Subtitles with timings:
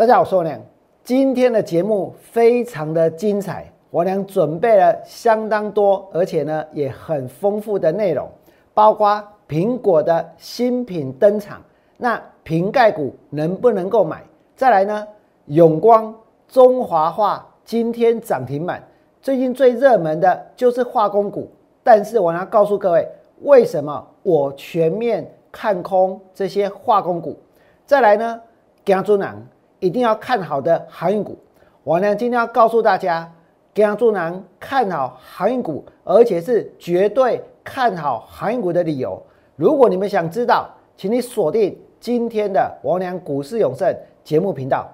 [0.00, 0.58] 大家好，我是王良。
[1.04, 8.26] 今天的节目非常的精彩，王良准备了相当多，而且呢也很丰富的内容，
[8.72, 11.60] 包括苹果的新品登场，
[11.98, 14.24] 那瓶盖股能不能够买？
[14.56, 15.06] 再来呢，
[15.48, 16.14] 永光、
[16.48, 18.82] 中华化今天涨停板，
[19.20, 21.46] 最近最热门的就是化工股，
[21.84, 23.06] 但是我要告诉各位，
[23.42, 27.38] 为什么我全面看空这些化工股？
[27.84, 28.40] 再来呢，
[28.82, 29.36] 姜猪囊
[29.80, 31.36] 一定要看好的航运股。
[31.82, 33.30] 我呢今天要告诉大家，
[33.74, 39.20] 姜猪囊看好航运股，而且是绝对看好航运股的理由。
[39.56, 44.88] 如果你们想知道，请你锁定今天的王良股市永胜节目频道。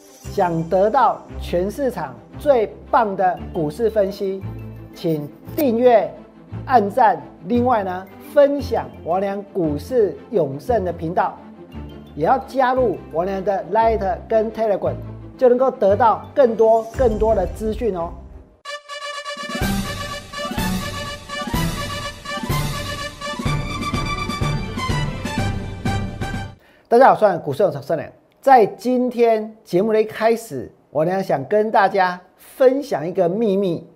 [0.00, 4.42] 想得到全市场最棒的股市分析，
[4.94, 6.12] 请订阅、
[6.66, 11.36] 按赞，另外呢分享王良股市永胜的频道。
[12.18, 14.96] 也要加入我俩的 Light 跟 Telegram，
[15.36, 18.12] 就能够得到更多更多的资讯哦。
[26.88, 28.10] 大家好，我是股市有常胜良。
[28.40, 33.88] 在今天节目的一开始，我俩想跟大家分享一个秘密，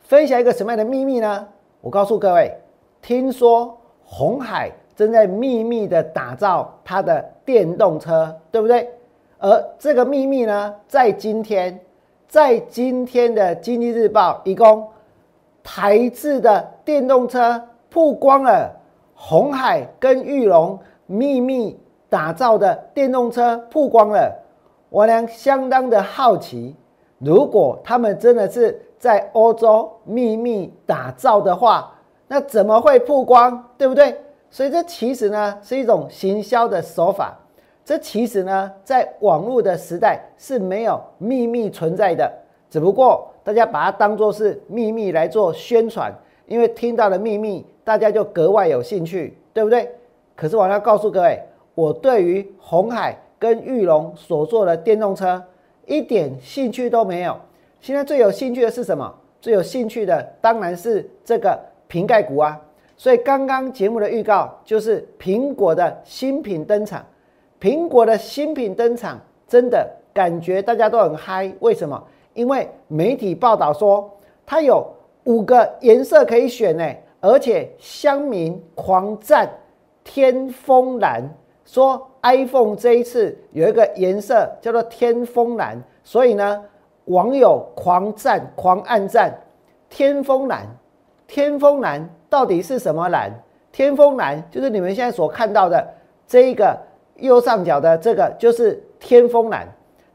[0.00, 1.46] 分享一个什么样的秘密呢？
[1.82, 2.56] 我告诉各位，
[3.02, 4.72] 听说红海。
[4.96, 8.90] 正在秘密的打造它的电动车，对不对？
[9.38, 11.78] 而这个秘密呢，在今天，
[12.26, 14.88] 在今天的《经济日报》一共
[15.62, 18.74] 台制的电动车曝光了，
[19.14, 24.34] 红海跟玉龙秘密打造的电动车曝光了。
[24.88, 26.74] 我俩相当的好奇，
[27.18, 31.92] 如果他们真的是在欧洲秘密打造的话，
[32.26, 33.62] 那怎么会曝光？
[33.76, 34.18] 对不对？
[34.50, 37.36] 所以这其实呢是一种行销的手法，
[37.84, 42.32] 这其实呢在网络的时代是没有秘密存在的，
[42.70, 46.12] 只不过大家把它当做是秘密来做宣传，
[46.46, 49.90] 因为听到了秘密，大家就格外有兴趣，对不对？
[50.34, 51.42] 可是我要告诉各位，
[51.74, 55.42] 我对于红海跟玉龙所做的电动车
[55.86, 57.36] 一点兴趣都没有。
[57.80, 59.14] 现在最有兴趣的是什么？
[59.40, 62.60] 最有兴趣的当然是这个瓶盖股啊。
[62.96, 67.04] 所以刚刚节目的预告就是苹果的新品登场，
[67.60, 71.52] 苹果的新品登场真的感觉大家都很嗨。
[71.60, 72.02] 为什么？
[72.32, 74.10] 因为媒体报道说
[74.46, 74.86] 它有
[75.24, 76.90] 五个颜色可以选呢，
[77.20, 79.50] 而且乡民狂赞
[80.02, 81.22] 天风蓝，
[81.66, 86.64] 说 iPhone 这一次有一个颜色叫做天风蓝，所以呢
[87.06, 89.32] 网友狂赞狂暗赞
[89.90, 90.66] 天风蓝，
[91.26, 92.08] 天风蓝。
[92.28, 93.32] 到底是什么蓝？
[93.72, 95.86] 天风蓝就是你们现在所看到的
[96.26, 96.78] 这一个
[97.16, 99.68] 右上角的这个，就是天风蓝。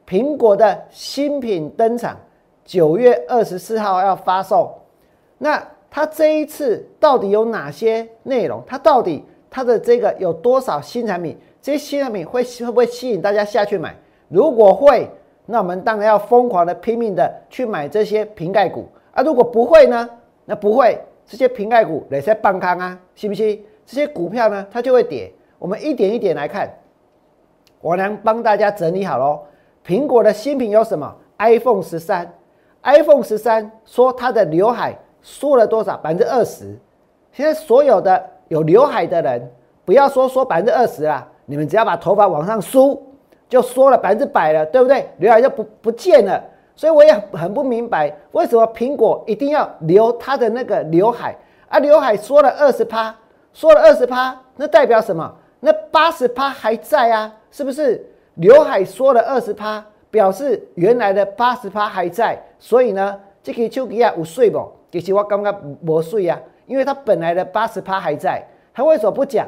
[0.07, 2.17] 苹果的新品登场，
[2.65, 4.73] 九月二十四号要发售。
[5.37, 8.61] 那它这一次到底有哪些内容？
[8.65, 11.37] 它到底它的这个有多少新产品？
[11.61, 13.95] 这些新产品会会不会吸引大家下去买？
[14.27, 15.07] 如果会，
[15.45, 19.21] 那我们当然要疯狂的拼命的去买这些瓶盖股啊。
[19.21, 20.09] 如果不会呢？
[20.45, 20.99] 那不会。
[21.31, 22.99] 这些瓶盖股哪些半康啊？
[23.15, 23.63] 信不信？
[23.85, 25.31] 这些股票呢，它就会跌。
[25.57, 26.69] 我们一点一点来看，
[27.79, 29.39] 我能帮大家整理好喽。
[29.87, 32.29] 苹果的新品有什么？iPhone 十三
[32.83, 35.95] ，iPhone 十三说它的刘海缩了多少？
[35.95, 36.77] 百分之二十。
[37.31, 39.49] 现在所有的有刘海的人，
[39.85, 43.01] 不要说说百分之二十啦，你们只要把头发往上梳，
[43.47, 45.07] 就缩了百分之百了，对不对？
[45.19, 46.43] 刘海就不不见了。
[46.81, 51.35] 所以我也很不明白，为什么苹果一定要留它的那个刘海
[51.69, 51.77] 啊？
[51.77, 53.15] 刘海缩了二十趴，
[53.53, 55.31] 缩了二十趴，那代表什么？
[55.59, 57.31] 那八十趴还在啊？
[57.51, 58.03] 是不是？
[58.33, 62.35] 刘海缩了二十趴，表示原来的八十趴还在。
[62.57, 64.67] 所以呢，这个丘吉亚有税不？
[64.91, 68.43] 其实我刚刚没税啊，因为它本来的八十趴还在。
[68.73, 69.47] 他为什么不讲？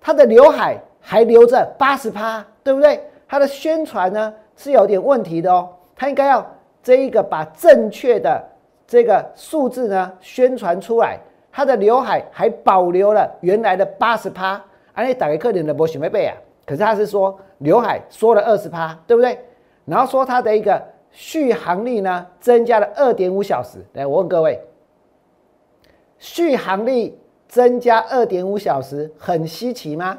[0.00, 3.06] 他的刘海还留着八十趴，对不对？
[3.28, 6.50] 他的宣传呢是有点问题的哦，他应该要。
[6.82, 8.42] 这一个把正确的
[8.86, 11.18] 这个数字呢宣传出来，
[11.52, 14.62] 他的刘海还保留了原来的八十趴，
[14.92, 19.38] 而且打给客人的波许没背啊，可是他是说刘海缩了二十趴，对不对？
[19.84, 24.60] 然后说他的一个续航力呢增加了二点五小时，来我问各位，
[26.18, 27.18] 续航力
[27.48, 30.18] 增加二点五小时很稀奇吗？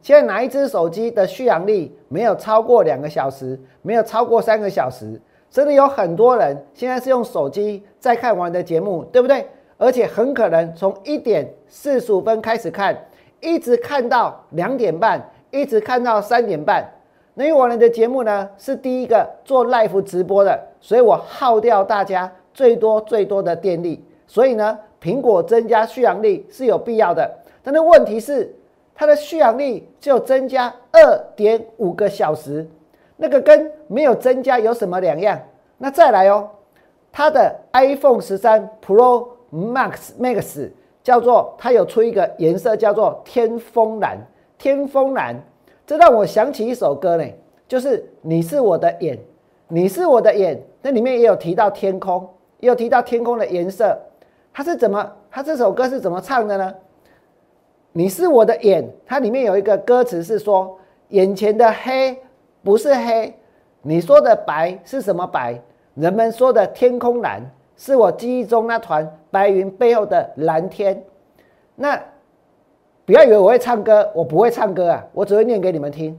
[0.00, 5.20] 现在哪一只手机的续航力没有超过两个小时，没有超过三个小时？
[5.50, 9.46] 真的有很多人现在是用手机在看我的节目，对不对？
[9.76, 12.96] 而且很可能从一点四十五分开始看，
[13.40, 15.20] 一直看到两点半，
[15.50, 16.88] 一直看到三点半。
[17.34, 27.28] 那因为我们的节目呢是第一个做 live 直播的，所以我耗掉大家最多最多的电力，所以呢，苹果增加续航力是有必要的。
[27.62, 28.54] 但是问题是，
[28.94, 32.68] 它的续航力就增加二点五个小时，
[33.22, 35.38] 那个跟没有增加有什么两样？
[35.76, 36.48] 那再来哦，
[37.12, 40.70] 它的 iPhone 十三 Pro Max Max
[41.02, 44.18] 叫做它有出一个颜色叫做天风蓝，
[44.56, 45.36] 天风蓝。
[45.86, 47.24] 这让我想起一首歌呢，
[47.68, 49.18] 就是你是我的眼，
[49.68, 50.58] 你是我的眼。
[50.80, 52.26] 那里面也有提到天空，
[52.60, 53.98] 也有提到天空的颜色。
[54.50, 55.12] 它是怎么？
[55.30, 56.74] 它这首歌是怎么唱的呢？
[57.92, 60.78] 你是我的眼，它里面有一个歌词是说，
[61.08, 62.16] 眼前的黑
[62.62, 63.34] 不是黑，
[63.82, 65.60] 你说的白是什么白？
[65.94, 67.42] 人们说的天空蓝，
[67.76, 71.02] 是我记忆中那团白云背后的蓝天。
[71.74, 72.00] 那。
[73.06, 76.16] 不要以为我会唱歌，我不会唱歌啊，我只会念给你们听。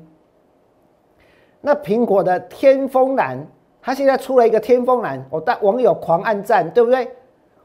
[1.61, 3.37] 那苹果的天风蓝，
[3.81, 7.09] 它现在出了一个天风蓝，我大网友狂按赞，对不对？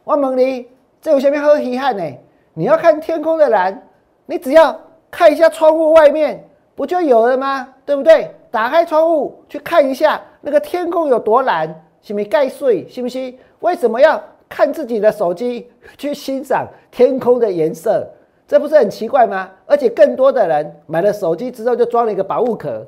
[0.04, 0.68] 王蒙离，
[1.00, 2.04] 这有下面很遗憾呢。
[2.54, 3.82] 你要看天空的蓝，
[4.26, 4.80] 你只要
[5.10, 6.44] 看一下窗户外面，
[6.76, 7.74] 不就有了吗？
[7.84, 8.32] 对不对？
[8.56, 11.68] 打开窗户去看一下那个天空有多蓝，
[12.00, 12.88] 是不是盖睡？
[12.88, 13.34] 是不是？
[13.60, 14.18] 为什么要
[14.48, 18.08] 看自己的手机去欣赏天空的颜色？
[18.48, 19.50] 这不是很奇怪吗？
[19.66, 22.82] 而且更多的人买了手机之后就装了一个保护壳，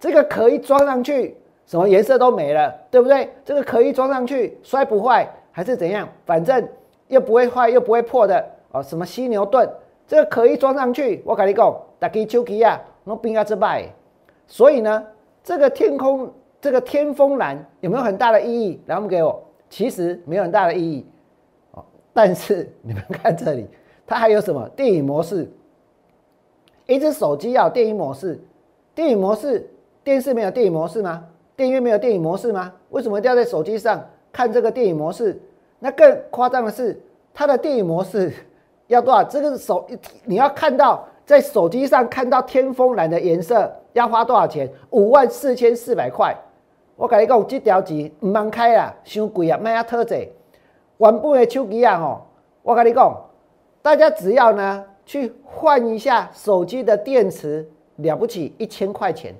[0.00, 1.36] 这个壳一装上去，
[1.66, 3.30] 什么颜色都没了，对不对？
[3.44, 6.08] 这个壳一装上去，摔不坏还是怎样？
[6.26, 6.68] 反正
[7.06, 8.82] 又不会坏又不会破的哦。
[8.82, 9.70] 什么犀牛盾，
[10.04, 13.84] 这个壳一装上去，我跟你讲，打开手机啊，那冰啊之败。
[14.52, 15.02] 所以呢，
[15.42, 18.78] 这个天空，这个天风蓝有没有很大的意义？
[18.84, 21.06] 来，我们给我，其实没有很大的意义
[21.70, 21.82] 哦。
[22.12, 23.66] 但是你们看这里。
[24.06, 25.50] 它还有什么电影模式？
[26.84, 28.38] 一只手机要电影模式，
[28.94, 29.66] 电影模式，
[30.04, 31.24] 电视没有电影模式吗？
[31.56, 32.70] 电影院没有电影模式吗？
[32.90, 35.40] 为什么要在手机上看这个电影模式？
[35.78, 37.00] 那更夸张的是，
[37.32, 38.30] 它的电影模式
[38.88, 39.24] 要多少？
[39.24, 39.88] 这个手
[40.26, 44.70] 你要看到在手机上看到天风蓝的颜色要花多少钱？
[44.90, 46.34] 五万四千四百块。
[46.96, 50.16] 我跟你讲，这条机唔蛮开啊，伤贵啊，卖啊特者。
[50.98, 52.26] 原本的手机啊吼，
[52.62, 53.14] 我跟你讲。
[53.80, 59.34] 大家只要呢去换一下手机的电池，了不起一千块钱，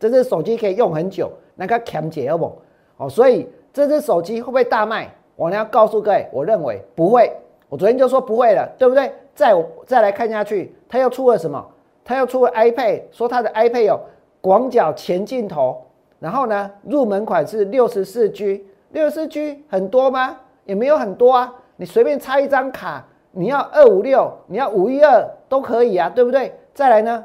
[0.00, 2.58] 这只手机可以用很久，那个强解好不？
[2.96, 5.08] 哦，所以这只手机会不会大卖？
[5.36, 7.32] 我呢要告诉各位，我认为不会。
[7.68, 9.12] 我昨天就说不会了，对不对？
[9.34, 9.52] 再
[9.86, 11.64] 再来看下去，它又出了什么？
[12.04, 13.98] 他要出了 iPad，说他的 iPad 有
[14.40, 15.82] 广角前镜头，
[16.18, 20.38] 然后呢入门款是六十四 G，六十四 G 很多吗？
[20.64, 23.04] 也没有很多啊，你随便插一张卡。
[23.36, 26.54] 你要二五六，你要五一二都可以啊，对不对？
[26.72, 27.24] 再来呢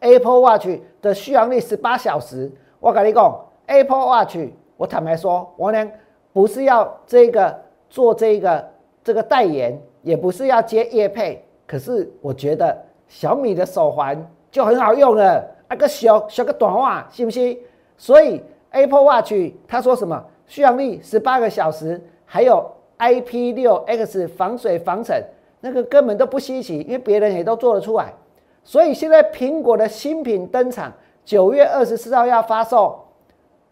[0.00, 0.68] ，Apple Watch
[1.00, 2.50] 的续航力十八小时。
[2.80, 4.38] 我跟你讲，Apple Watch，
[4.76, 5.88] 我坦白说，我呢
[6.32, 7.56] 不是要这个
[7.88, 8.68] 做这个
[9.04, 12.76] 这个代言，也不是要接业配，可是我觉得
[13.12, 17.58] 小米的手环就很好用了，那个小小个短袜，信不信？
[17.98, 19.34] 所以 Apple Watch
[19.68, 22.68] 他说什么续航力十八个小时，还有。
[22.98, 25.20] IP 六 X 防水防尘，
[25.58, 28.14] 那个根本都不稀奇，因为别人也都做得出来。
[28.62, 30.92] 所以现在苹果的新品登场，
[31.24, 32.96] 九月二十四号要发售。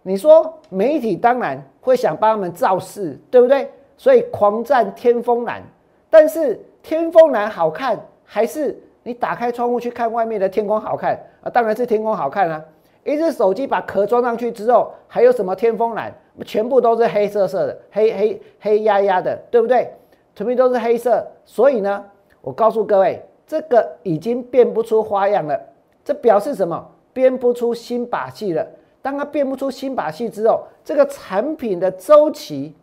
[0.02, 3.70] 你说媒体当然会想帮他们造势，对不对？
[3.96, 5.62] 所以狂赞天风蓝。
[6.08, 8.76] 但是天风蓝好看，还是
[9.10, 11.50] 你打开窗户去看外面的天空好看啊？
[11.50, 12.64] 当然是天空好看啊！
[13.02, 16.14] 一只手机把壳装上去之后，还有什么天风蓝？
[16.46, 19.92] 全部都是黑色色的，黑黑黑压压的，对不对？
[20.36, 22.04] 全部都是黑色，所以呢，
[22.40, 25.60] 我告诉各位，这个已经变不出花样了。
[26.04, 26.88] 这表示什么？
[27.12, 28.64] 变不出新把戏了。
[29.02, 32.76] 当它变不出新把戏之后，这个产品的周期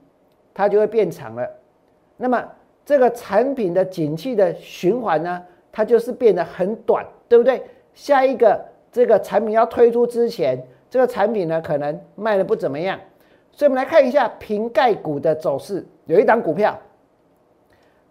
[0.53, 1.49] 它就会变长了。
[2.17, 2.43] 那么
[2.83, 5.41] 这个产品的景气的循环呢，
[5.77, 7.61] 它就是变得很短，对不对？
[7.93, 8.59] 下一个
[8.91, 12.99] 这个产品要推出之前，这个产品呢可能卖的不怎么样。
[13.51, 15.85] 所以，我们来看一下瓶盖股的走势。
[16.05, 16.75] 有一档股票，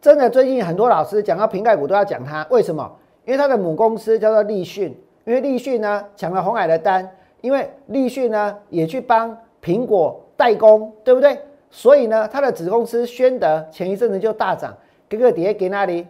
[0.01, 2.89] 真的最近很多老师讲到瓶盖股都要讲它，为什么？
[3.25, 11.37] 因为它的母公司叫做立讯，因为立讯呢抢了红海的单，因为立讯呢也去帮苹果代工，对不对？
[11.69, 14.73] 所以呢，它的子公司宣德前一阵子就大涨。
[15.09, 16.07] 哥哥底下给那里？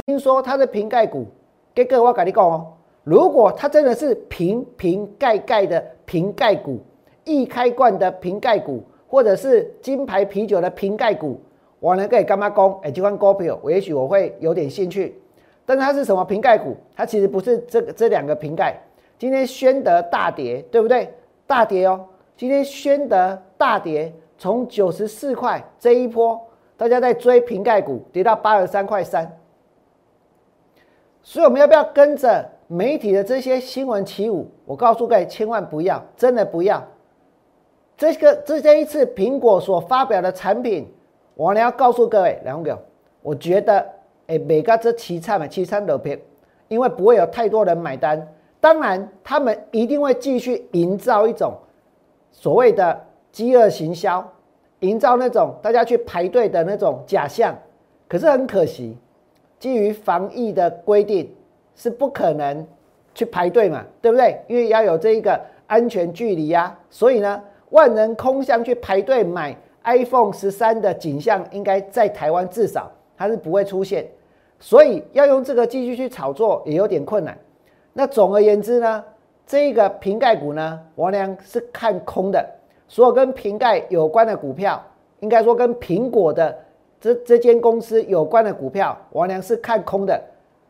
[0.00, 1.26] 听说它的瓶盖股，
[1.74, 2.66] 哥哥我跟你讲哦，
[3.04, 6.78] 如果它真的是瓶瓶盖盖的瓶盖股。
[7.24, 11.40] 易开罐的瓶盖股，或者是金牌啤酒的瓶盖股，
[11.78, 15.16] 我能给干妈讲，哎，这款股票，我也许我会有点兴趣。
[15.64, 16.76] 但是它是什么瓶盖股？
[16.96, 18.76] 它其实不是这这两个瓶盖，
[19.20, 21.14] 今天宣德大跌，对不对？
[21.46, 22.04] 大跌哦。
[22.36, 26.40] 今天宣德大跌，从九十四块这一波，
[26.76, 29.30] 大家在追瓶盖股，跌到八十三块三。
[31.22, 34.50] 所以我们要不要跟着媒体的这些新闻起舞？
[34.64, 36.82] 我告诉各位，千万不要，真的不要。
[37.96, 40.92] 这个这这一次苹果所发表的产品，
[41.34, 42.76] 我呢要告诉各位两个，
[43.22, 43.86] 我觉得
[44.26, 46.20] 哎，每个这七餐嘛，七餐都偏，
[46.66, 48.26] 因为不会有太多人买单。
[48.60, 51.54] 当然，他们一定会继续营造一种
[52.32, 53.00] 所谓的
[53.30, 54.26] 饥饿行销，
[54.80, 57.56] 营造那种大家去排队的那种假象。
[58.08, 58.96] 可是很可惜。
[59.62, 61.32] 基于防疫的规定，
[61.76, 62.66] 是不可能
[63.14, 64.36] 去排队嘛，对不对？
[64.48, 67.40] 因为要有这一个安全距离呀，所以呢，
[67.70, 74.04] 万人空巷去排队买 iPhone 十三的景象，应该在台湾至少它是不会出现，
[74.58, 77.38] 所以要用这个继续去炒作也有点困难。
[77.92, 79.04] 那总而言之呢，
[79.46, 82.44] 这个瓶盖股呢，王良是看空的，
[82.88, 84.82] 所有跟瓶盖有关的股票，
[85.20, 86.58] 应该说跟苹果的。
[87.02, 90.22] 这这间公司有关的股票，王良是看空的。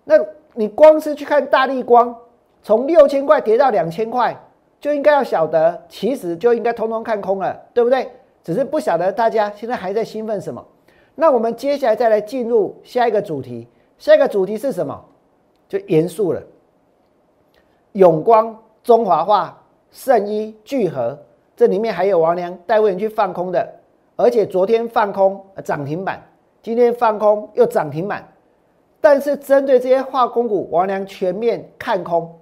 [0.04, 0.14] 那
[0.54, 2.16] 你光是去看大力光，
[2.62, 4.34] 从六千块跌到两千块，
[4.80, 8.10] 就应该要晓得，其实就应该通通看空了，对不对？
[8.42, 10.66] 只是不晓得大家现在还在兴奋什么。
[11.14, 14.98] 那我们接下来再来进入下一个主题，下一个主题是什么？
[15.68, 16.42] 就严肃了。
[17.92, 21.18] 永光、中华化、圣一、聚合，
[21.54, 23.70] 这里面还有王良带会员去放空的。
[24.22, 26.22] 而且昨天放空涨停板，
[26.62, 28.24] 今天放空又涨停板。
[29.00, 32.32] 但是针对这些化工股，王良全面看空。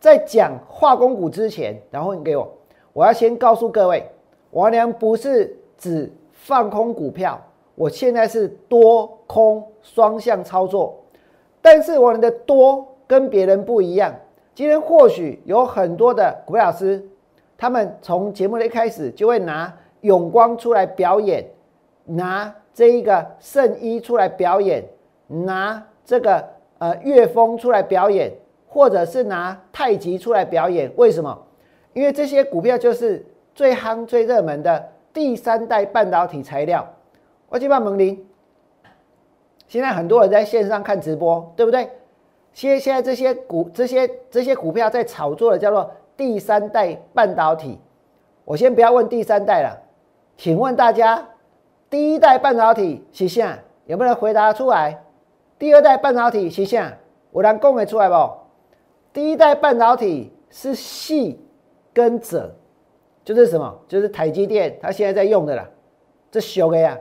[0.00, 2.50] 在讲化工股之前，然后你给我，
[2.94, 4.10] 我要先告诉各位，
[4.52, 7.38] 王良不是只放空股票，
[7.74, 10.98] 我现在是多空双向操作。
[11.60, 14.14] 但是我们的多跟别人不一样。
[14.54, 17.06] 今天或许有很多的股票老师，
[17.58, 19.70] 他们从节目的一开始就会拿。
[20.00, 21.44] 永光出来表演，
[22.04, 24.84] 拿这一个圣衣出来表演，
[25.26, 26.44] 拿这个
[26.78, 28.32] 呃乐风出来表演，
[28.68, 30.90] 或者是拿太极出来表演。
[30.96, 31.46] 为什么？
[31.92, 33.24] 因为这些股票就是
[33.54, 36.86] 最夯、最热门的第三代半导体材料。
[37.48, 38.24] 我去问蒙林，
[39.66, 41.90] 现在很多人在线上看直播，对不对？
[42.52, 47.78] 现现在这些股、这些这些股票在炒作的叫做第三代半导体。
[48.44, 49.87] 我先不要问第三代了。
[50.38, 51.26] 请问大家，
[51.90, 53.58] 第一代半导体是啥？
[53.86, 55.02] 有没有人回答出来？
[55.58, 56.96] 第二代半导体是啥？
[57.32, 58.30] 有人讲得出来不？
[59.12, 61.44] 第一代半导体是细
[61.92, 62.54] 跟者，
[63.24, 63.80] 就是什么？
[63.88, 65.68] 就是台积电它现在在用的啦，
[66.30, 66.96] 这修的呀。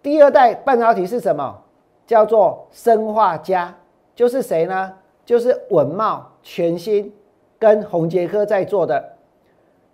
[0.00, 1.64] 第二代半导体是什么？
[2.06, 3.74] 叫做生化家，
[4.14, 4.92] 就是谁呢？
[5.26, 7.12] 就是文茂、全新
[7.58, 9.16] 跟宏杰科在做的。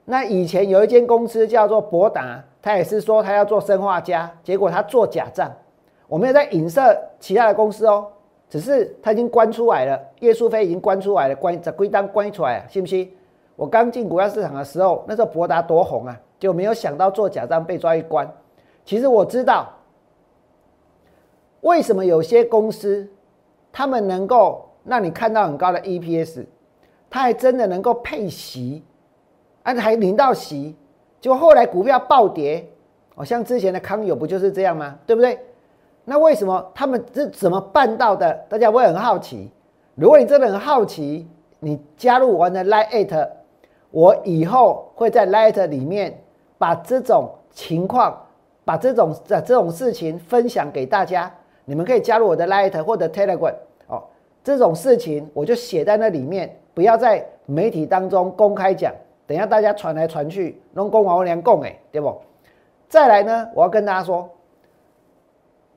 [0.05, 2.45] 那以前有一间公司叫做博达。
[2.61, 5.51] 他也是说他要做生化家，结果他做假账。
[6.09, 8.07] 我没有在影射其他的公司哦，
[8.49, 13.13] 只是他已经关出来了，叶淑飞已经关出来了，关在归档关出来了，信不信？
[13.57, 18.29] 我刚进股票市场的时候，那时候博达多红啊，就没有想到做假账被抓一关。
[18.85, 19.69] 其实我知道
[21.61, 23.07] 为什么有些公司
[23.71, 26.47] 他们能够让你看到很高的 EPS，
[27.11, 28.83] 他还真的能够配息，
[29.63, 30.75] 而且还领到息。
[31.21, 32.65] 就后来股票暴跌，
[33.17, 34.99] 哦，像之前的康友不就是这样吗？
[35.07, 35.39] 对不对？
[36.05, 38.33] 那为什么他们是怎么办到的？
[38.49, 39.51] 大家会很好奇。
[39.95, 43.29] 如果你真的很好奇，你加入我的 Lite，
[43.91, 46.23] 我以后会在 Lite 里面
[46.57, 48.17] 把这种情况、
[48.65, 51.31] 把这种这这种事情分享给大家。
[51.65, 53.55] 你们可以加入我的 Lite 或者 Telegram
[53.89, 54.05] 哦，
[54.43, 58.95] 这种事情我就写在那里面，不要在媒体当中公开讲。
[59.29, 62.19] 等下，大家传来传去，弄公王良供哎，对不？
[62.89, 64.27] 再来呢，我要跟大家说，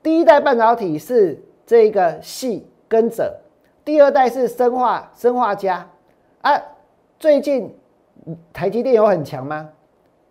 [0.02, 3.38] 第一代半导体是这个系跟者，
[3.84, 5.86] 第二代是生化生化家
[6.40, 6.60] 啊。
[7.18, 7.76] 最近
[8.54, 9.68] 台积电有很强吗？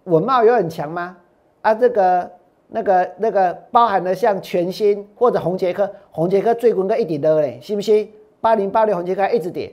[0.06, 1.16] 文茂有很强吗？
[1.62, 2.32] 啊，这个
[2.70, 8.12] 那个那个包含了像全新或者红杰科，红杰科最近个一点的嘞，信不信？
[8.42, 9.72] 八零八六红杰科一直跌，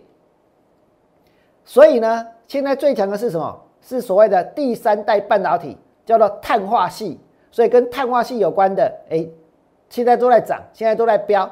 [1.65, 2.27] 所以呢？
[2.49, 3.61] 现在最强的是什么？
[3.81, 7.21] 是所谓的第三代半导体，叫做碳化系。
[7.51, 9.27] 所以跟碳化系有关的，哎，
[9.89, 11.49] 现在都在涨，现在都在飙。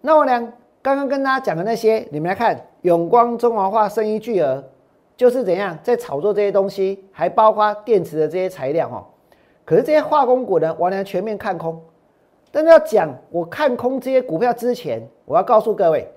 [0.00, 0.40] 那我俩
[0.80, 4.62] 刚刚跟大家讲的那些，你们来看，永光、中华化、生意巨额，
[5.16, 9.04] 就是怎样在炒作这些东西，还包括电池的这些材料哦。
[9.64, 11.80] 可是这些化工股呢，我俩全面看空。
[12.50, 16.10] 但是要讲我看空这些股票之前，我要告诉各位，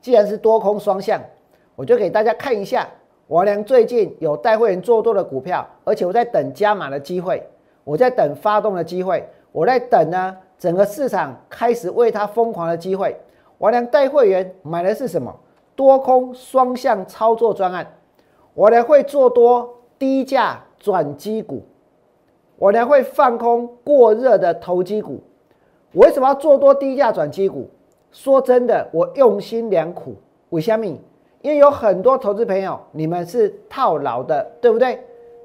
[0.00, 1.20] 既然是多空双向。
[1.78, 2.88] 我就给大家看一下，
[3.28, 7.40] 王良最近有带会员做多的股票，而且我在等加码的机会，
[7.84, 13.16] 我在等发动的机会，我在等呢整个市场开始为它疯狂的机会。
[13.58, 15.32] 王良带会员买的是什么？
[15.76, 17.86] 多空双向操作专案。
[18.54, 21.62] 我良会做多低价转机股，
[22.56, 25.20] 我良会放空过热的投机股。
[25.92, 27.70] 我为什么要做多低价转机股？
[28.10, 30.16] 说真的，我用心良苦。
[30.48, 30.98] 为什么？
[31.40, 34.98] 因为有很多投资朋友，你们是套牢的，对不对？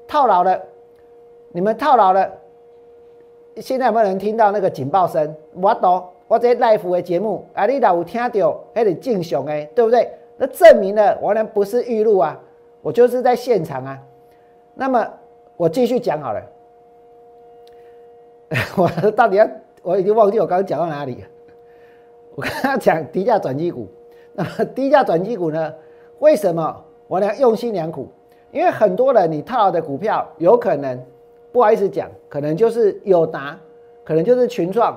[0.06, 0.60] 套牢了，
[1.52, 2.30] 你们套牢了。
[3.56, 5.34] 现在有没有人听到那个警报声？
[5.54, 10.10] 我懂，我这 live 的节目，啊，你老有听到，还得敬雄哎，对不对？
[10.36, 12.38] 那证明了我呢不是预录啊，
[12.82, 13.98] 我就是在现场啊。
[14.74, 15.08] 那么
[15.56, 16.42] 我继续讲好了，
[18.76, 19.48] 我到底要？
[19.82, 21.26] 我已经忘记我刚刚讲到哪里了。
[22.34, 23.86] 我刚刚讲低价转机股，
[24.34, 25.72] 那 低价转机股呢？
[26.18, 28.08] 为什么我俩用心良苦？
[28.50, 31.00] 因为很多人你套牢的股票，有可能
[31.52, 33.58] 不好意思讲，可能就是友达，
[34.04, 34.96] 可能就是群创，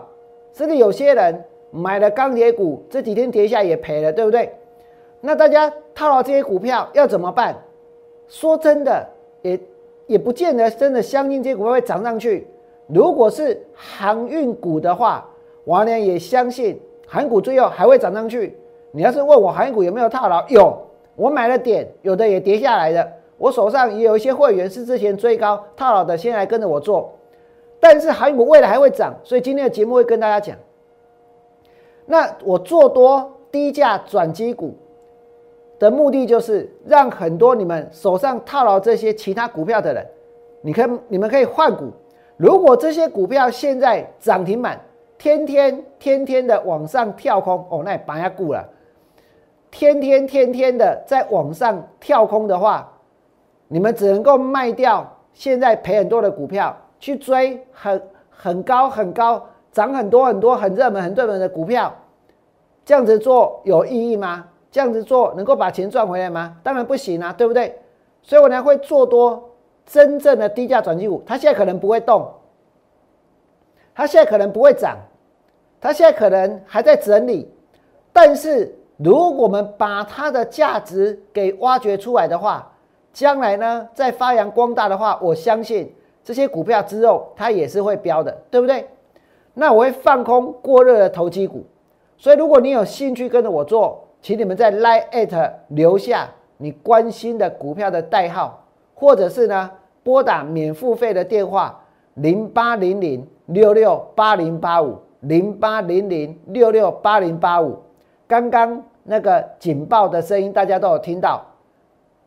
[0.53, 4.51] 甚至有些人买了钢铁股，这几天跌下也赔了，对不对？
[5.21, 7.55] 那大家套牢这些股票要怎么办？
[8.27, 9.07] 说真的，
[9.41, 9.59] 也
[10.05, 12.47] 也不见得真的相信这些股票会涨上去。
[12.87, 15.27] 如果是航运股的话，
[15.65, 18.55] 王良也相信航股最后还会涨上去。
[18.97, 20.75] 你要是问我航股有没有套牢，有，
[21.15, 23.07] 我买了点，有的也跌下来的。
[23.37, 27.13] 我手上也有一些会员是之前追高套牢的，现在跟着我做。
[27.79, 30.57] 但是航股未来还会涨，所以今天的节目会跟大家讲。
[32.07, 34.75] 那我做多低价转机股
[35.77, 40.03] 的目的，就是让很多你们手上套牢这些其他股票的人，
[40.61, 41.91] 你看你们可以换股。
[42.35, 44.81] 如果这些股票现在涨停板，
[45.19, 48.67] 天天天天的往上跳空，哦，那也白下股了。
[49.71, 52.91] 天天天天的在网上跳空的话，
[53.67, 61.93] 你们只能够卖掉现在赔很多的股票，去追很很高很高、涨很多很多、很热门很热门的股票。
[62.85, 64.47] 这样子做有意义吗？
[64.71, 66.57] 这样子做能够把钱赚回来吗？
[66.63, 67.79] 当然不行啊，对不对？
[68.21, 69.43] 所以我呢会做多。
[69.89, 72.29] 真正的低价转机股，它现在可能不会动，
[73.95, 74.97] 它现在可能不会涨，
[75.79, 77.49] 它现在可能还在整理。
[78.11, 82.71] 但是，如果我们把它的价值给挖掘出来的话，
[83.13, 88.87] 将来呢再发扬光大的话，我相信这些股票之后它也是会飙的，对不对？
[89.53, 91.63] 那我会放空过热的投机股。
[92.17, 98.63] 所以，如果你有兴趣跟着我做，请你们在 Line at 留下你关心的股票的代号。
[98.95, 99.69] 或者是呢，
[100.01, 101.79] 拨打免付费的电话
[102.15, 107.77] 零八零零六六八零八五零八零零六六八零八五。
[108.27, 111.45] 刚刚那个警报的声音，大家都有听到，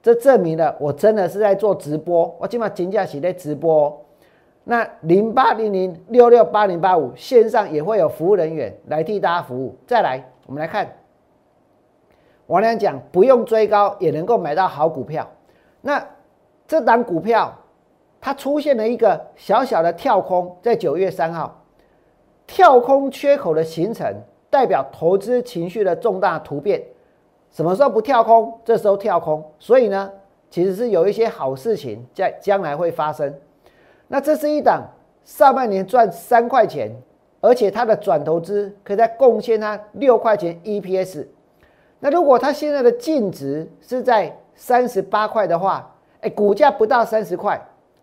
[0.03, 2.35] 这证明了我真的是在做直播。
[2.41, 4.05] 我今晚金价起在直播。
[4.65, 9.77] 那零八零零六六八零八五线上也会有服务人员来替大家服务。
[9.87, 10.87] 再来，我们来看，
[12.47, 15.27] 王良讲不用追高也能够买到好股票。
[15.81, 16.07] 那
[16.69, 17.53] 这档股票，
[18.21, 21.63] 它出现了一个小小的跳空，在九月三号，
[22.47, 24.15] 跳空缺口的形成，
[24.51, 26.83] 代表投资情绪的重大突变。
[27.51, 28.53] 什么时候不跳空？
[28.65, 29.43] 这时候跳空。
[29.59, 30.11] 所以呢，
[30.51, 33.33] 其实是有一些好事情在将来会发生。
[34.09, 34.83] 那这是一档
[35.25, 36.91] 上半年赚三块钱，
[37.41, 41.27] 而且它的转投资可以再贡献它六块钱 EPS。
[42.01, 47.61] 那如果它现在的净值是在三十八块的话，哎，股价不到三十块，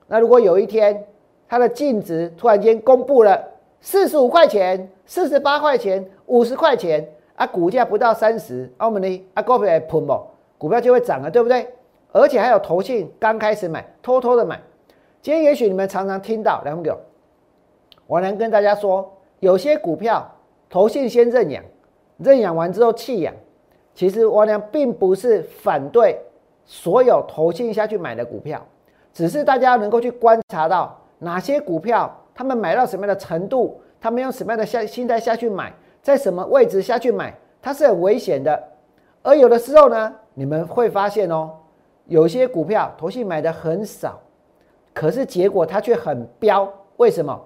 [0.08, 1.06] 那如果有一天
[1.48, 3.42] 它的净值突然间公布了
[3.82, 10.20] 四十五块钱、四十八块钱、五十块钱啊，股价不到三十，澳门的啊股票喷不？
[10.58, 11.68] 股票就会涨了，对不对？
[12.12, 14.60] 而且还有投信刚开始买，偷偷的买。
[15.22, 16.98] 今天也许你们常常听到两个，
[18.08, 20.28] 我能跟大家说，有些股票
[20.70, 21.63] 投信先认养，
[22.18, 23.34] 认养完之后弃养，
[23.94, 26.20] 其实我娘并不是反对。
[26.70, 28.62] 所有投信下去买的股票，
[29.13, 35.73] 只是大家能够去观察到哪些股票，他们买到什么样的程度，他们用什么样的下心态下去买，
[36.04, 38.63] 在什么位置下去买，它是很危险的。
[39.23, 41.50] 而有的时候呢，你们会发现哦，
[42.06, 44.19] 有些股票投信买的很少，
[44.93, 46.71] 可是结果它却很飙。
[46.97, 47.43] 为什么？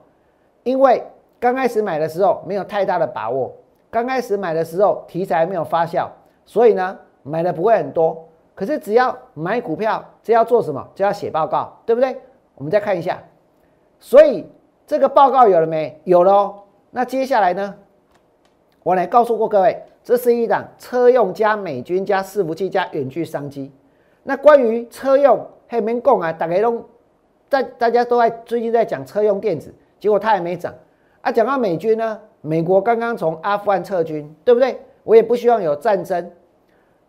[0.64, 1.02] 因为
[1.40, 3.50] 刚开始买的时候没有太大的把握，
[3.90, 6.06] 刚开始买的时候题材没有发酵，
[6.46, 8.28] 所以呢，买的不会很多。
[8.54, 12.18] 可是只要买股票，只要做什么，就要写报告，对不对？
[12.56, 13.18] 我们再看一下，
[13.98, 14.46] 所以
[14.92, 16.54] 这个报告有了没有了？
[16.90, 17.74] 那接下来呢？
[18.84, 23.72] 我来告诉过各位，这是一档车用加美军加伺服器加远距商机。
[24.24, 26.86] 那关于车用，还没讲啊，大家都
[27.50, 30.76] 在大家都在最近在讲车用电子，结果它还没涨
[31.22, 31.32] 啊。
[31.32, 34.78] 讲到美军呢，美国刚刚从阿富汗撤军，对不对？
[35.06, 36.30] 我也不希望有战争。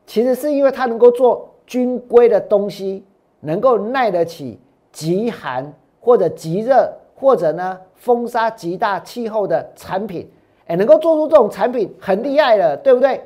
[0.07, 3.05] 其实是因为它能够做军规的东西，
[3.41, 4.61] 能够耐得起
[4.93, 6.89] 极寒或者极热
[7.23, 10.29] 或者呢风沙极大气候的产品，
[10.67, 13.23] 哎，能够做出这种产品很厉害了，对不对？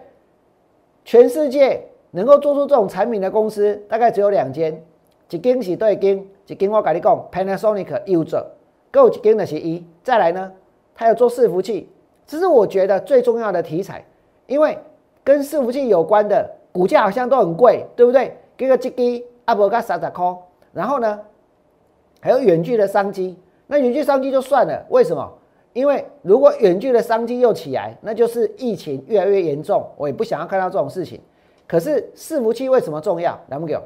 [1.03, 4.85] 全世界能够做出这种产品的公司大概只有两间，
[5.31, 8.47] 一间是对间，一间我跟你讲，Panasonic 有做，
[8.93, 9.83] 够一间的是一。
[10.05, 10.53] 再来呢，
[10.95, 11.89] 它有做伺服器，
[12.27, 14.05] 这是我觉得最重要的题材，
[14.47, 14.79] 因为
[15.25, 16.55] 跟伺服器有关的。
[16.77, 18.37] 股价好像都很贵，对不对？
[18.55, 20.37] 给个基基阿伯加三十块，
[20.75, 21.19] 然后呢，
[22.21, 23.35] 还有远距的商机。
[23.67, 25.33] 那远距商机就算了，为什么？
[25.73, 29.87] 因为如果远距的商机又起来，那就是疫情越来越严重。
[29.97, 31.21] 我也不想要看到这种事情。
[31.67, 33.39] 可是伺服器为什么重要？
[33.49, 33.79] 来不给？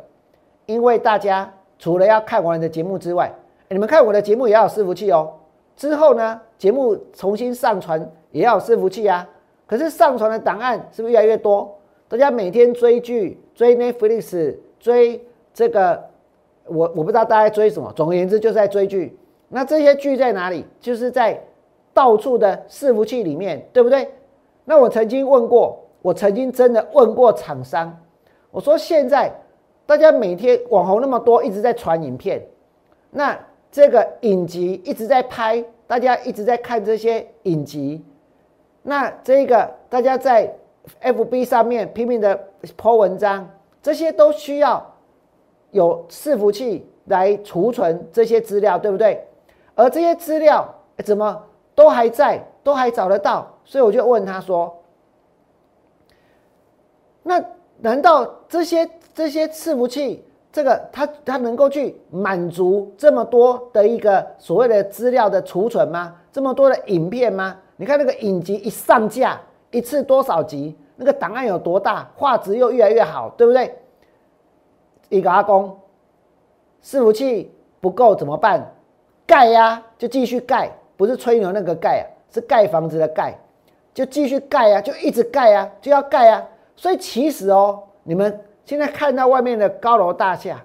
[0.66, 3.32] 因为大家除了要看我的节目之外，
[3.70, 5.32] 你们看我的节目也要有伺服器哦。
[5.74, 9.28] 之后呢，节目重新上传也要有伺服器啊。
[9.66, 11.76] 可是上传的档案是不是越来越多？
[12.06, 16.00] 大家每天追剧、追 Netflix、追这个，
[16.66, 17.92] 我我不知道大家追什么。
[17.96, 19.18] 总而言之，就是在追剧。
[19.50, 20.64] 那这些剧在哪里？
[20.80, 21.38] 就是在
[21.92, 24.08] 到处的伺服器里面，对不对？
[24.64, 27.94] 那我曾经问过，我曾经真的问过厂商，
[28.50, 29.30] 我说现在
[29.84, 32.40] 大家每天网红那么多，一直在传影片，
[33.10, 33.38] 那
[33.70, 38.02] 这个影集一直在拍，大家一直在看这些影集，
[38.82, 40.50] 那这个大家在。
[41.00, 43.48] F B 上面拼命的抛文章，
[43.82, 44.94] 这些都需要
[45.72, 49.22] 有伺服器来储存这些资料，对不对？
[49.80, 50.68] 而这些资料
[51.02, 51.42] 怎么
[51.74, 54.76] 都还在，都还找得到，所以我就问他说
[57.24, 57.42] ：“那
[57.78, 66.14] 难道这些这些伺服器，这个它它能够去满足这么多的一个所谓的资料的储存吗？
[66.30, 67.56] 这么多的影片吗？
[67.78, 69.40] 你看那个影集一上架。”
[69.72, 70.76] 一次多少集？
[70.96, 72.06] 那个档案有多大？
[72.16, 73.74] 画质又越来越好，对不对？
[75.08, 75.78] 一个阿公，
[76.82, 78.74] 伺服器不够怎么办？
[79.30, 82.02] 盖呀，就继续盖，不是吹牛那个盖啊，
[82.34, 83.32] 是盖房子的盖，
[83.94, 86.44] 就继续盖呀，就一直盖呀，就要盖呀。
[86.74, 90.60] 所以其实哦，你们现在看到外面的高楼大厦，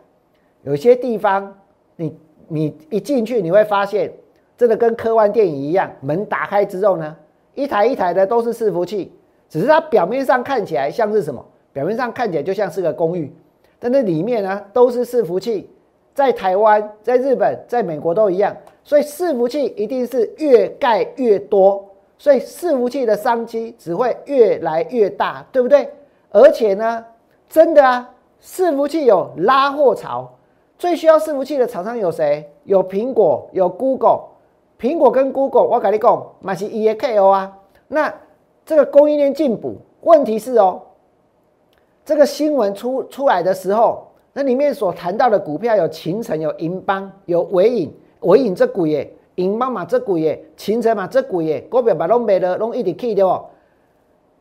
[0.63, 1.55] 有些地方
[1.95, 4.11] 你你一进去你会发现，
[4.57, 7.15] 真的跟科幻电影一样，门打开之后呢？
[7.53, 9.13] 一台一台的都是伺服器，
[9.47, 11.45] 只是它表面上看起来像是什么？
[11.71, 13.31] 表面上看起来就像是个公寓，
[13.77, 15.69] 但那里面呢都是伺服器。
[16.15, 21.85] 在台湾、在日本、在美国都一样，所以伺服器一定是越盖越多，
[22.17, 25.91] 所以伺服器的商机只会越来越大，对不对？
[26.31, 27.05] 而且呢，
[27.49, 28.09] 真的啊，
[28.41, 30.33] 伺服器有拉货潮，
[30.79, 32.49] 最需要伺服器的厂商有谁？
[32.63, 34.21] 有苹果，有 Google。
[34.79, 37.57] 苹果跟 Google，我跟你讲，买是 E A K O 啊。
[37.87, 38.13] 那
[38.65, 40.81] 这个供应链进补，问题是哦，
[42.05, 53.45] 这个新闻出出来的时候，那里面所谈到的股票有秦城、有银邦、有伟影、伟影这股耶，银邦嘛这股耶，秦城嘛这股耶，股票把拢没了，拢一直 K 掉哦。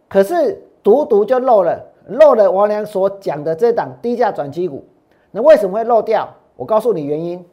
[0.08, 4.84] 可是独独就漏了，漏了王良所讲的这档低价转机股。
[5.30, 6.28] 那为什么会漏掉？
[6.56, 7.46] 我告诉你原因。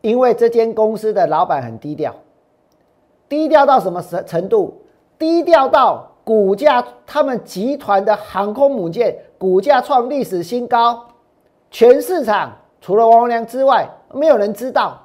[0.00, 2.12] 因为这间公司的老板很低调，
[3.28, 4.82] 低调到什么程程度？
[5.16, 11.06] 低调到股价，他们集团的航空母舰股价创历史新高，
[11.70, 15.00] 全市场除了王良之外，没有人知道。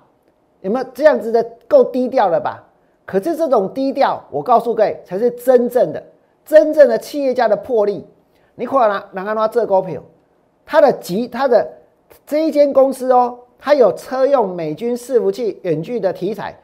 [0.61, 2.63] 有没有这样子的够低调了吧？
[3.05, 6.03] 可是这种低调，我告诉各位，才是真正的、
[6.43, 8.03] 真正的企业家的魄力。
[8.55, 10.01] 你看哪哪个拿这股票，
[10.65, 11.71] 它的集它的
[12.25, 13.37] 这一间公司哦。
[13.59, 16.59] 它有车用美军伺服器远距的题材，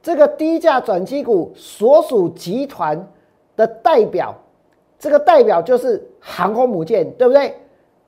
[0.00, 3.04] 这个低价转机股所属集团
[3.56, 4.34] 的代表，
[4.98, 7.54] 这个代表就是航空母舰，对不对？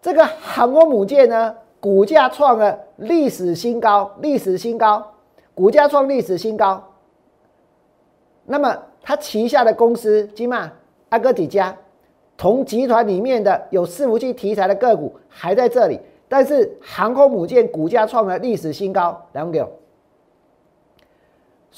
[0.00, 5.04] 这个航空母舰呢，股价创了历史新高，历史新高，
[5.54, 6.82] 股价创历史新高。
[8.44, 10.70] 那么它旗下的公司金马
[11.08, 11.76] 阿哥几家，
[12.36, 15.98] 同集团里面的有伺服器题材的个股还在这里。
[16.28, 19.68] 但是航空母舰股价创了历史新高，两个。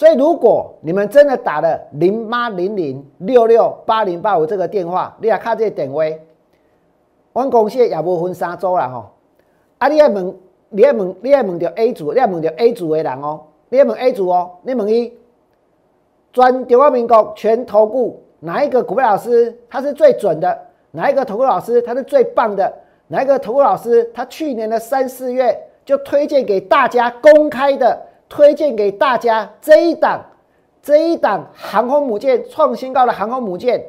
[0.01, 6.19] 所以如果你们真的打了零八零零六六八零八五这个电话，你来看这个点位，
[7.35, 9.11] 我公司也无分三组啦吼。
[9.77, 10.35] 啊，你要问，
[10.71, 15.13] 你要问，你要问到 A 组，你要问到 A 组的人哦，你要问 A 组哦，你问伊，
[16.33, 20.59] 专中华民国全投顾哪一个股票老师他是最准的？
[20.93, 22.73] 哪一个投顾老师他是最棒的？
[23.09, 28.01] 哪一个投顾老师他去年的三四月就推荐给大家公开的，
[28.31, 30.25] 推荐给大家这一档
[30.81, 33.85] 这一档航空母舰创新高的航空母舰，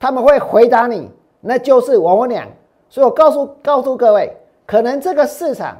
[0.00, 1.08] 他们会回答你，
[1.40, 2.48] 那就是我们俩。
[2.88, 4.34] 所以我告诉告诉各位，
[4.66, 5.76] 可能这个市场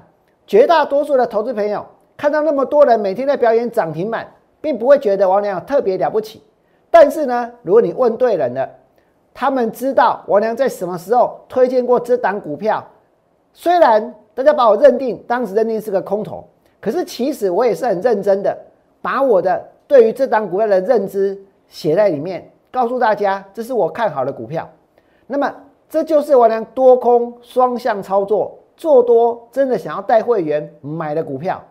[0.46, 1.84] 绝大多数的投资朋友
[2.16, 6.42] 看到那么多人每天在表演涨停板，并不会觉得王良特别了不起。
[6.90, 8.68] 但是呢，如果你问对人了，
[9.32, 12.84] 他们知道王良在什么时候推荐过这档股票。
[13.54, 16.46] 虽然大家把我认定当时认定是个空头，
[16.80, 18.56] 可是其实我也是很认真的，
[19.00, 21.38] 把我的对于这档股票的认知
[21.68, 24.68] 写在里面，告诉大家这是我看好的股票。
[25.26, 25.54] 那么。
[25.90, 31.64] 这就是我俩多空双向操作，做多真的想要带会员买的股票，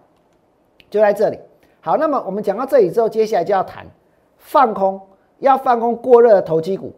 [0.89, 1.37] 就在这里。
[1.81, 3.85] 好，那么我们讲到这里之后，接下来就要谈
[4.39, 4.99] 放空，
[5.37, 6.91] 要放空过热的投机股。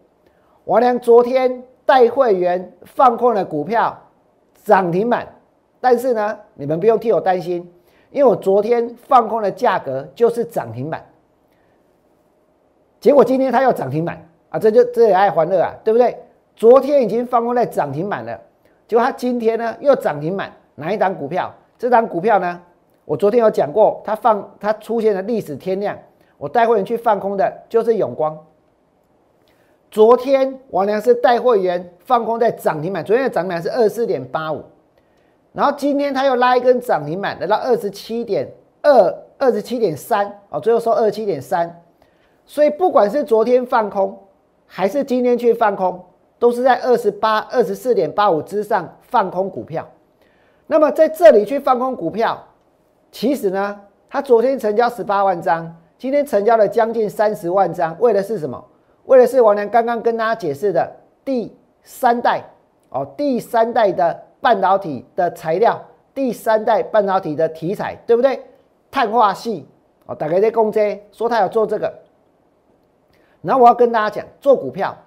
[0.64, 4.02] 我俩昨天带会员放空的股票
[4.64, 5.28] 涨停板，
[5.82, 7.70] 但是呢，你们不用替我担心，
[8.12, 11.06] 因为我昨天放空的价格就是涨停板，
[13.00, 16.18] 结果今天它又涨停板啊，这就这也爱欢乐啊，对不对？
[16.56, 18.40] 昨天已经放空在涨停板了，
[18.88, 21.54] 结果它今天呢又涨停板，哪一档股票？
[21.78, 22.62] 这档股票呢？
[23.06, 25.98] 我昨天有讲过，它放它出现了历史天量，
[26.38, 28.38] 我带会员去放空的就是永光。
[29.90, 34.64] 昨天王良是带会员放空在涨停板，昨天的涨停板是二四点八五，
[35.54, 38.50] 然后今天他又拉一根涨停板，来到二十七点
[38.82, 41.84] 二、二十七点三，哦，最后收二十七点三。
[42.46, 44.18] 所以不管是昨天放空，
[44.66, 46.04] 还是今天去放空。
[46.40, 49.86] 都是在二十八、二十四点八五之上放空股票，
[50.68, 52.42] 那么在这里去放空股票，
[53.12, 58.64] 其实呢，它昨天成交十八万张，今天成交了将近三十万张，为的是什么？
[59.08, 60.90] 为的是王良刚刚跟大家解释的
[61.26, 62.42] 第三代
[62.88, 65.80] 哦，第三代的半导体的材料，
[66.14, 68.42] 第三代半导体的题材，对不对？
[68.92, 69.68] 碳化系
[70.06, 71.94] 哦，大概在公这说他要做这个，
[73.42, 74.98] 然后我要跟大家讲，做股票。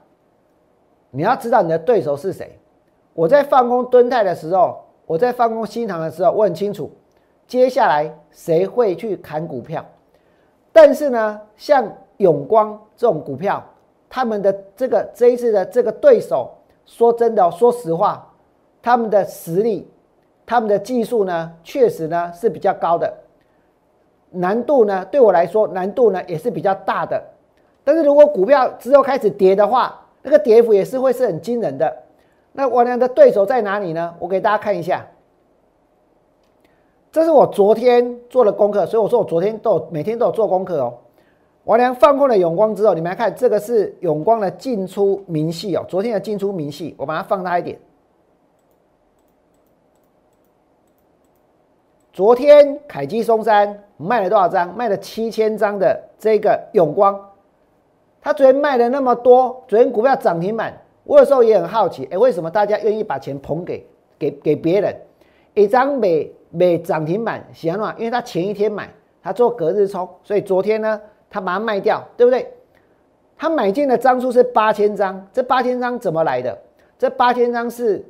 [1.11, 2.59] 你要知道你的对手是谁。
[3.13, 6.91] 我在放空蹲泰的时候，我在放空新塘的时候，我很清楚
[7.47, 9.85] 接下来谁会去砍股票。
[10.73, 13.63] 但是呢，像永光这种股票，
[14.09, 16.51] 他们的这个这一次的这个对手，
[16.87, 18.32] 说真的，说实话，
[18.83, 19.89] 他们的实力、
[20.45, 23.13] 他们的技术呢，确实呢是比较高的，
[24.31, 27.23] 难度呢对我来说难度呢也是比较大的。
[27.85, 31.97] 但是如果股票之后开始跌的话，那个跌幅也是会是很惊人的。
[32.53, 34.15] 那王良的对手在哪里呢？
[34.19, 35.07] 我给大家看一下，
[37.11, 40.95] 这是我昨天做的功课，所以我说我昨天都有每天都有做功课哦。
[41.65, 45.85] 王良放空了永光之后，你们来看这个是永光的进出明细哦。
[45.89, 47.79] 昨天的进出明细，我把它放大一点。
[52.13, 54.77] 昨天凯基松山卖了多少张？
[54.77, 57.19] 卖了七千张的这个永光。
[58.21, 63.87] 他昨天卖了那么多，昨天股票涨停板，我有时候也很好奇，哎，为什么大家愿意把钱捧给
[64.19, 64.95] 给给别人？
[65.55, 68.91] 一张每每涨停板，行了，因为他前一天买，
[69.23, 72.47] 他做隔日冲，所以昨天呢，他把它卖掉，对不对？
[73.39, 76.57] 他买进的张数是八千张，这八千张怎么来的？
[76.99, 78.05] 这八千张是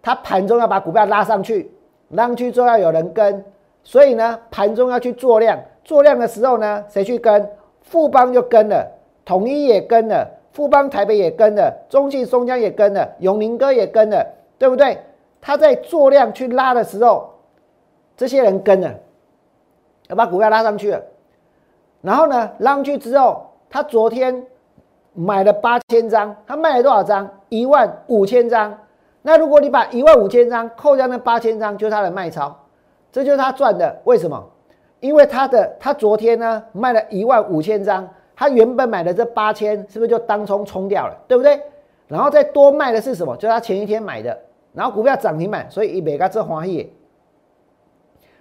[0.00, 1.70] 他盘中要把股票拉上去，
[2.10, 3.44] 拉上去之后要有人跟，
[3.82, 7.50] 所以呢，盘中要去做量，做量的时候呢，谁去跟？
[7.82, 8.86] 富邦就跟了，
[9.24, 14.26] 统一也跟了，富邦台北也跟了，中信松江也跟了，永宁哥也跟了，
[14.58, 14.98] 对不对？
[15.40, 17.30] 他在做量去拉的时候，
[18.16, 18.94] 这些人跟了，
[20.08, 21.02] 要把股票拉上去了。
[22.02, 24.44] 然后呢，拉上去之后，他昨天
[25.14, 27.28] 买了八千张，他卖了多少张？
[27.48, 28.78] 一万五千张。
[29.28, 32.64] 那如果你把一万五千张扣掉那八千张，就是他的卖超，
[33.12, 33.94] 这就是他赚的。
[34.04, 34.42] 为什么？
[35.00, 41.60] 因为他的他昨天呢卖了一万五千张，他原本买的这八千是不是就当冲冲掉了，对不对？
[42.06, 43.36] 然后再多卖的是什么？
[43.36, 44.34] 就是他前一天买的，
[44.72, 46.88] 然后股票涨停板，所以一百个这黄页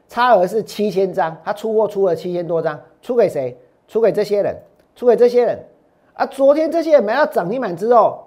[0.07, 3.57] 差额是七千张，他出货出了七千多张，出给谁？
[3.89, 4.55] 出给这些人，
[4.95, 5.59] 出给这些人。
[6.13, 8.25] 啊，昨天这些人买到涨停板之后，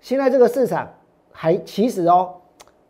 [0.00, 0.88] 现在这个市场
[1.32, 2.34] 还其实哦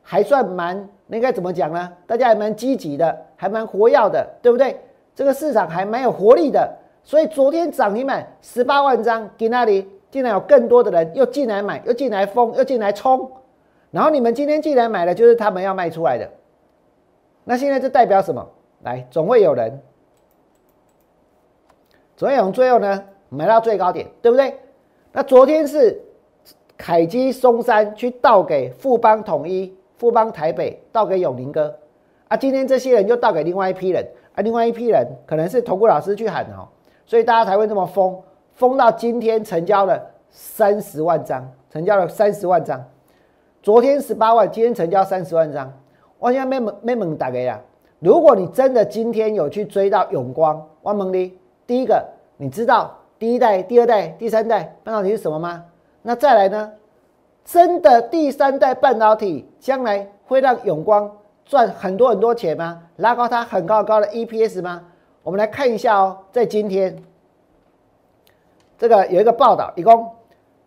[0.03, 0.89] 还算蛮。
[1.07, 1.93] 那该怎么讲呢？
[2.07, 4.81] 大家还蛮积极的，还蛮活跃的，对不对？
[5.15, 6.73] 这个市场还蛮有活力的，
[7.03, 13.29] 所以昨天涨停板十八万张，给那里竟然有更多的人又进来买，又进来疯，又进来冲。
[13.91, 16.31] 然后你们今天进来买的，就是他们要卖出来的。
[17.43, 18.49] 那现在这代表什么？
[18.83, 19.83] 来，总会有人，
[22.17, 24.61] 总会有最后呢，买到最高点，对不对？
[25.11, 26.01] 那昨天是
[26.81, 31.77] 凯基松山去倒给富邦统一、富邦台北，倒给永宁哥
[32.27, 32.35] 啊。
[32.35, 34.03] 今天这些人又倒给另外一批人
[34.35, 36.67] 啊，另外一批人可能是投顾老师去喊哦，
[37.05, 38.19] 所以大家才会这么疯，
[38.55, 42.83] 疯到今天成交了三十万张，成交了三十万张。
[43.63, 45.71] 昨天十八万，今天成交三十万张。
[46.19, 47.61] 我现在没猛没猛打给呀。
[47.99, 52.03] 如果你真的今天有去追到永光，万蒙的，第一个
[52.39, 55.63] 你知道第一代、第二代、第三代半导体是什么吗？
[56.03, 56.73] 那再来呢？
[57.45, 61.11] 真的第三代半导体将来会让永光
[61.45, 62.83] 赚很多很多钱吗？
[62.97, 64.83] 拉高它很高很高的 EPS 吗？
[65.23, 67.03] 我们来看一下哦，在今天
[68.79, 70.11] 这个有一个报道，一共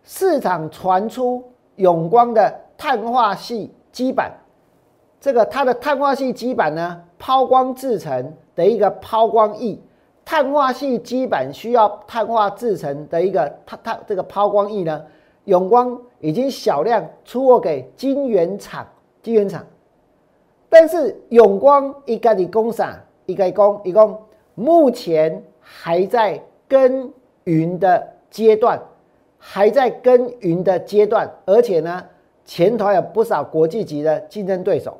[0.02, 1.42] 市场传出
[1.76, 2.60] 永光的。
[2.76, 4.32] 碳化系基板，
[5.20, 9.78] 这个它的碳化系基板呢，抛光制成的一个抛光液，
[10.24, 15.02] 碳化系基板需要碳化制成的一个它它这个抛光液呢，
[15.44, 18.86] 永光已经小量出货给晶圆厂，
[19.22, 19.64] 晶圆厂，
[20.68, 24.20] 但是永光一个的工厂，一个工一共
[24.54, 27.12] 目前还在耕
[27.44, 28.80] 耘的阶段，
[29.38, 32.04] 还在耕耘的阶段，而且呢。
[32.46, 34.98] 前头有不少国际级的竞争对手。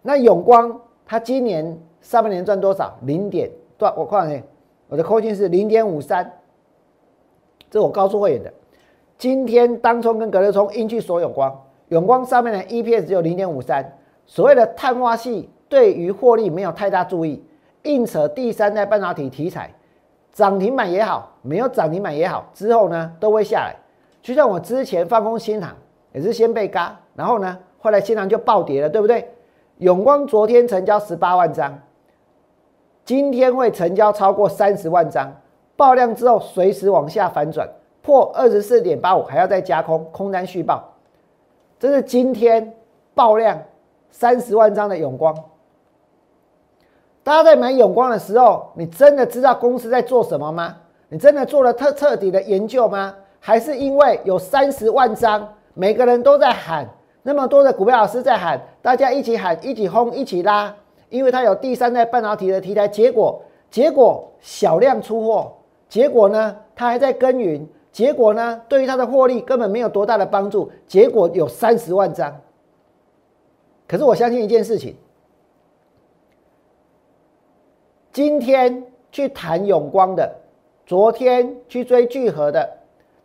[0.00, 2.96] 那永光，它今年上半年赚多少？
[3.02, 4.42] 零点赚，我看看，
[4.88, 6.32] 我的扣讯是零点五三。
[7.70, 8.50] 这我告诉会员的。
[9.18, 13.96] 今天当冲跟隔日冲硬去锁永光，永光上面的 EPS 只有零点五三。
[14.26, 17.44] 所谓的碳化系对于获利没有太大注意，
[17.82, 19.70] 硬扯第三代半导体题材，
[20.32, 23.74] 涨停板也好，没有涨停板也好，之后呢都会下来。
[24.20, 25.74] 就像我之前放空新塘。
[26.12, 29.28] 也是先被嘎，然后呢，后来新塘就暴跌了，对不对？
[29.76, 31.78] 永光昨天成交十八万张，
[33.04, 35.30] 今天会成交超过三十万张，
[35.76, 37.68] 爆量之后随时往下反转，
[38.06, 40.92] 破二十四点八五还要再加空，空单续报。
[41.76, 42.72] 这是今天
[43.14, 43.60] 爆量
[44.12, 45.34] 三十万张的永光。
[47.24, 50.76] 大家在买永光的时候，你真的知道公司在做什么吗？
[51.08, 53.12] 你真的做了特彻底的研究吗？
[53.40, 55.54] 还是因为有三十万张？
[55.74, 56.88] 每个人都在喊，
[57.24, 60.72] 那么多的股票老师在喊，大家一起喊，一起轰，一起拉，
[61.08, 62.86] 因为它有第三代半导体的题材。
[62.86, 65.52] 结果，结果小量出货，
[65.88, 70.70] 结果呢，它还在耕耘，结果呢，对于他的获利根本没有多大的帮助。
[70.86, 72.42] 结果有三十万张。
[73.88, 74.94] 可是我相信一件事情，
[78.12, 80.30] 今天去谈永光的，
[80.84, 82.70] 昨天去追聚合的。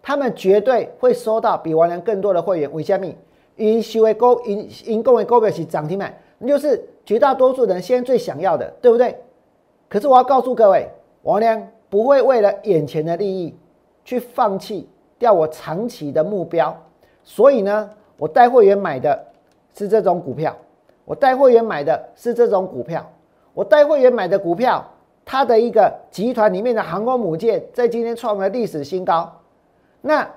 [0.01, 2.71] 他们绝对会收到比王良更多的会员。
[2.71, 3.13] 为什么？
[3.57, 9.17] 因收的高，因因购的高表是涨停板，那就是绝大多数人先最想要的，对不对？
[9.89, 10.87] 可是我要告诉各位，
[11.23, 13.53] 王良不会为了眼前的利益
[14.11, 16.75] 去放弃掉我长期的目标。
[17.23, 19.17] 所以呢，我带会员买的
[19.73, 20.53] 是这种股票，
[21.05, 23.09] 我带会员买的是这种股票，
[23.53, 24.85] 我带会员买的股票，
[25.23, 29.31] 它的一个集团里面的航空母舰在今天创了历史新高。
[30.01, 30.27] 那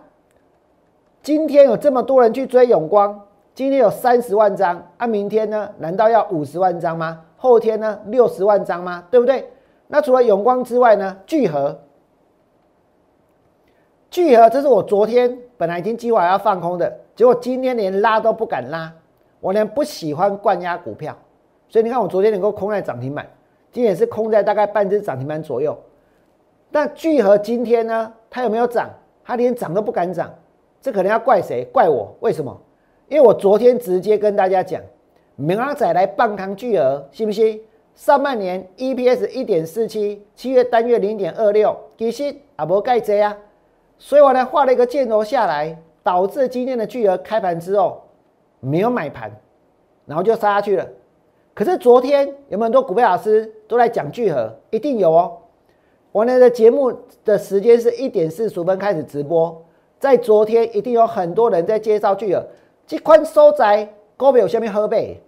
[1.21, 3.21] 今天有这么多人去追永光，
[3.57, 5.69] 今天有三十万张，啊，明天呢？
[5.79, 7.23] 难道要五十万张吗？
[7.37, 7.99] 后天呢？
[8.07, 9.03] 六十万张吗？
[9.11, 9.51] 对不对？
[9.89, 11.17] 那除了永光之外呢？
[11.27, 11.77] 聚合，
[14.15, 18.93] 聚合，这是我昨天本来已经计划要放空的，结果今天连拉都不敢拉，
[19.41, 21.19] 我连不喜欢灌压股票，
[21.69, 23.27] 所以你看我昨天能够空在涨停板，
[23.73, 25.77] 今天也是空在大概半只涨停板左右。
[26.71, 28.13] 但聚合今天呢？
[28.31, 28.89] 它有没有涨？
[29.25, 30.33] 它连涨都不敢涨，
[30.81, 31.65] 这可能要怪谁？
[31.73, 32.15] 怪我？
[32.21, 32.57] 为什么？
[33.09, 34.81] 因为我昨天直接跟大家讲，
[35.35, 37.61] 明仔来半康巨额，信不信？
[37.97, 43.37] 上半年 EPS 一点四七，七月单月零点二六，其实啊无盖这啊，
[43.99, 48.03] 所以我呢画了一个箭头下来，导致今天的巨额开盘之后
[48.61, 49.31] 没有买盘，
[50.07, 50.87] 然后就杀下去了。
[51.55, 54.55] 可是昨天有没有很多股票老师都来讲聚合？
[54.71, 55.39] 一定有哦。
[56.13, 56.93] 我呢的节目
[57.25, 59.65] 的时间是一点四十分开始直播，
[59.99, 62.45] 在昨天一定有很多人在介绍巨额，
[62.87, 65.21] 这款收窄高比下面喝背，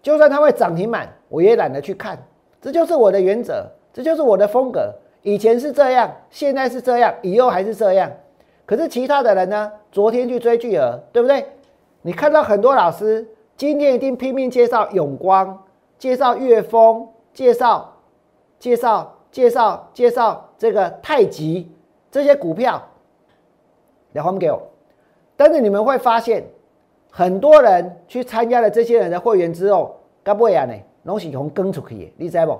[0.00, 2.18] 就算它会涨停板，我也懒得去看，
[2.60, 4.94] 这就是我的原则，这就是我的风格。
[5.22, 8.10] 以前是这样，现在是这样，以后还是这样。
[8.64, 9.72] 可是其他的人呢？
[9.90, 11.46] 昨天去追巨额，对不对？
[12.02, 15.64] 你看到很多老师今天一定拼命介绍永光，
[15.98, 17.96] 介绍岳峰，介绍
[18.58, 19.14] 介绍。
[19.30, 21.70] 介绍介绍这个太极
[22.10, 22.82] 这些股票，
[24.14, 24.58] 来还给我。
[25.36, 26.42] 但是你们会发现，
[27.10, 30.72] 很多人去参加了这些人的会员之后，该不会啊呢？
[31.04, 32.58] 东西从跟出去，你知不？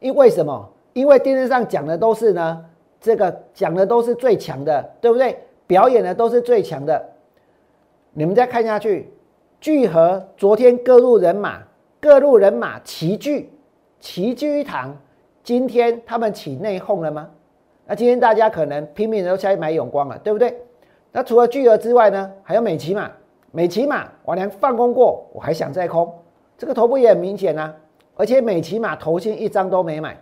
[0.00, 0.68] 因为什么？
[0.92, 2.64] 因为电视上讲的都是呢，
[3.00, 5.38] 这个讲的都是最强的，对不对？
[5.66, 7.02] 表演的都是最强的。
[8.12, 9.10] 你们再看下去，
[9.60, 11.62] 聚合昨天各路人马，
[12.00, 13.50] 各路人马齐聚，
[14.00, 14.94] 齐聚一堂。
[15.42, 17.28] 今天他们起内讧了吗？
[17.86, 20.56] 那今天大家可能拼命的都下去买永光了，对不对？
[21.10, 23.10] 那除了巨额之外呢，还有美骑马，
[23.50, 26.12] 美骑马我连放空过，我还想再空，
[26.56, 27.74] 这个头部也很明显啊。
[28.14, 30.16] 而且美骑马头先一张都没买，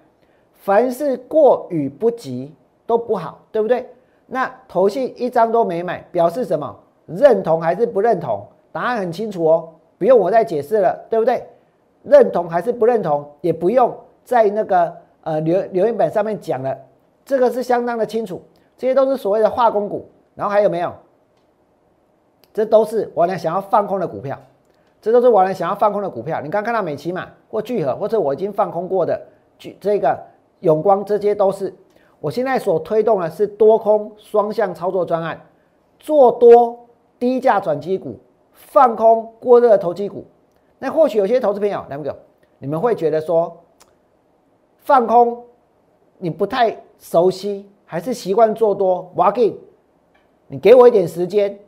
[0.60, 2.54] 凡是过与不及
[2.86, 3.88] 都不好，对不对？
[4.26, 6.78] 那头信一张都没买，表示什么？
[7.06, 8.46] 认同还是不认同？
[8.70, 11.44] 答案很清楚哦，不用我再解释了，对不对？
[12.02, 13.92] 认同还是不认同，也不用
[14.24, 16.76] 在那个呃留留言板上面讲了，
[17.24, 18.40] 这个是相当的清楚。
[18.76, 20.92] 这些都是所谓的化工股，然后还有没有？
[22.52, 24.38] 这都是我呢想要放空的股票，
[25.00, 26.40] 这都是我呢想要放空的股票。
[26.40, 29.20] 你刚看到美琪嘛，或聚合，或者我已经放空过的
[29.58, 30.18] 聚这个
[30.60, 31.74] 永光，这些都是
[32.20, 35.40] 我现在所推动的是多空双向操作专案，
[35.98, 36.86] 做多。
[37.20, 38.18] 低价转机股
[38.54, 40.24] 放空过热投机股，
[40.78, 42.18] 那或许有些投资朋友，两个
[42.58, 43.54] 你们会觉得说
[44.78, 45.44] 放空
[46.16, 49.12] 你不太熟悉，还是习惯做多。
[49.14, 49.54] 我给，
[50.46, 51.58] 你给我一点时间，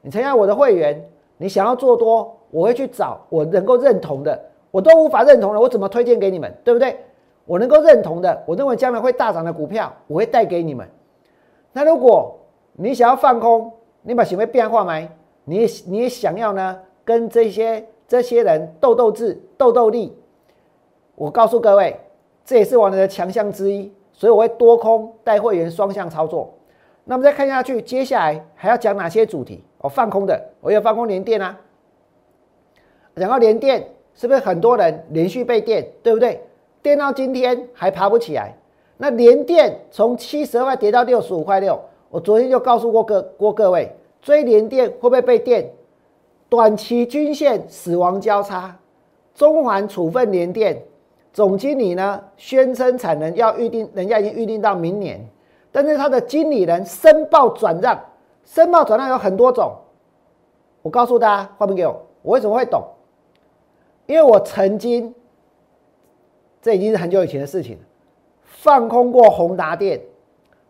[0.00, 6.50] 你参加我的会员，你想要做多，我会去找我能够认同的，我都无法认同的，我怎么推荐给你们？
[6.64, 6.96] 对不对？
[7.52, 10.88] 我能够认同的，我认为将来会大涨的股票，我会带给你们。
[11.70, 12.34] 那如果
[12.72, 14.98] 你想要放空，你把行为变化吗？
[15.44, 16.80] 你你也想要呢？
[17.04, 20.16] 跟这些这些人斗斗智、斗斗力。
[21.14, 22.00] 我告诉各位，
[22.42, 26.54] 这也是我的强项之一，所以我会多空带会员双向操作。
[27.04, 29.62] 那么再看下去，接下来还要讲哪些主题？
[29.82, 31.60] 哦，放空的，我有放空连电啊。
[33.16, 36.42] 讲到连电，是不是很多人连续被电，对不对？
[36.82, 38.54] 跌到今天还爬不起来。
[38.96, 41.80] 那连电从七十块跌到六十五块六。
[42.10, 45.70] 我昨天就告诉过各过各位，追连电会不会被电？
[46.48, 48.76] 短期均线死亡交叉，
[49.34, 50.82] 中环处分连电，
[51.32, 55.18] 总经理呢宣称产能要预定，人家已经预定到明年，
[55.72, 57.98] 但是他的经理人申报转让，
[58.44, 59.72] 申报转让有很多种。
[60.82, 62.84] 我告诉大家，画面给我，我为什么会懂？
[64.04, 65.14] 因为我曾经，
[66.62, 67.82] 这已经是很久以前的事情了，
[68.44, 70.00] 放空过宏达电。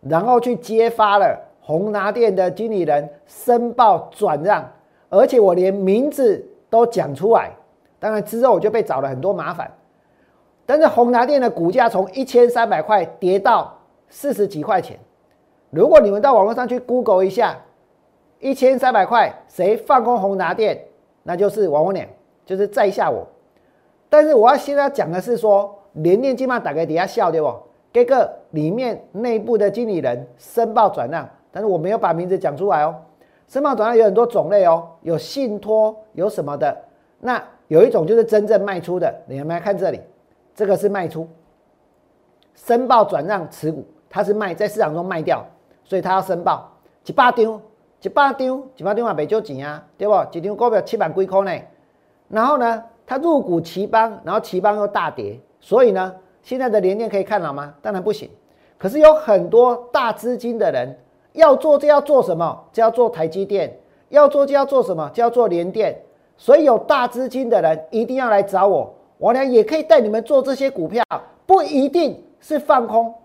[0.01, 4.69] 然后去揭发了宏达电的经理人申报转让，
[5.09, 7.51] 而且我连名字都讲出来。
[7.99, 9.71] 当然之后我就被找了很多麻烦。
[10.65, 13.73] 但是宏达电的股价从一千三百块跌到
[14.09, 14.99] 四十几块钱。
[15.69, 17.57] 如果你们到网络上去 Google 一下，
[18.39, 20.83] 一千三百块谁放空宏达电，
[21.23, 22.09] 那就是王文脸，
[22.45, 23.25] 就是在下我。
[24.09, 27.53] 但是我要现在讲的是说，连电基本上打给底下笑对不？
[27.91, 32.95] 这个里面内部的经理人申报转让，但是我没有把名字讲出来哦。
[33.47, 36.75] 申报转让有很多种类哦，有信托，有什么的。
[37.19, 40.01] 那有一种就是真正卖出的，你们来看这里，
[40.55, 41.27] 这个是卖出，
[42.55, 45.45] 申报转让持股，它是卖在市场中卖掉，
[45.83, 46.71] 所以它要申报
[47.05, 47.61] 一百张，
[48.01, 50.13] 一百张，一百张也，没就钱啊，对不？
[50.31, 51.63] 一张股票七万几块呢。
[52.29, 56.13] 然后呢，它入股奇邦，然后奇邦又大跌，所以呢。
[56.45, 57.73] 现在的连电可以看好吗？
[57.81, 58.29] 当然不行。
[58.77, 60.93] 可是有很多大资金的人
[61.31, 62.65] 要做，就要做什么？
[62.73, 63.73] 就要做台积电。
[64.09, 65.09] 要做就要做什么？
[65.13, 65.97] 就要做连电。
[66.35, 71.01] 所以有大资金的人一定要来找我，我呢也可以带你们做这些股票，
[71.45, 73.15] 不一定是放空。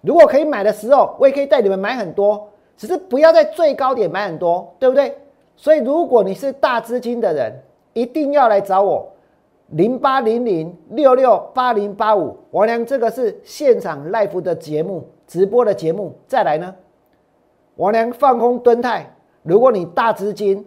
[0.00, 5.14] 如果可以买的时候，我也可以带你们买很多，只是不要在最高点买很多，对不对？
[5.56, 7.52] 所以如果你是大资金的人，
[7.92, 9.12] 一定要来找我。
[9.72, 16.14] 零八零零六六八零八五，王良这个是现场 live 的节目，直播的节目。
[16.26, 16.74] 再来呢，
[17.76, 20.62] 王良放空蹲态，如果你大资金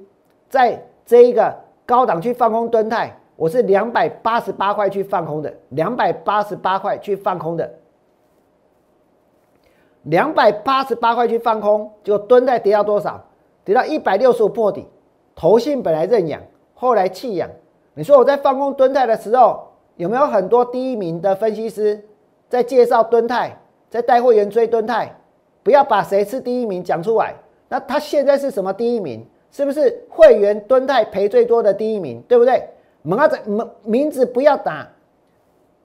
[0.50, 7.76] 在这一个高档去放空蹲态，我是两百八十八块去放空的，两百八十八块去放空的，
[10.02, 13.24] 两百八十八块去放空，就蹲在跌到多少？
[13.64, 14.88] 跌到一百六十五破底，
[15.36, 16.42] 投信本来认养，
[16.74, 17.48] 后来弃养。
[17.96, 22.00] 你说我在放空蹲泰的时候，有没有很多第一名的分析师
[22.50, 23.58] 在介绍蹲泰，
[23.90, 25.16] 在带会员追蹲泰？
[25.64, 27.34] 不要把谁是第一名讲出来。
[27.70, 29.26] 那他现在是什么第一名？
[29.50, 32.22] 是不是会员蹲泰赔最多的第一名？
[32.28, 32.70] 对不对？
[33.02, 34.86] 名字名名字不要打，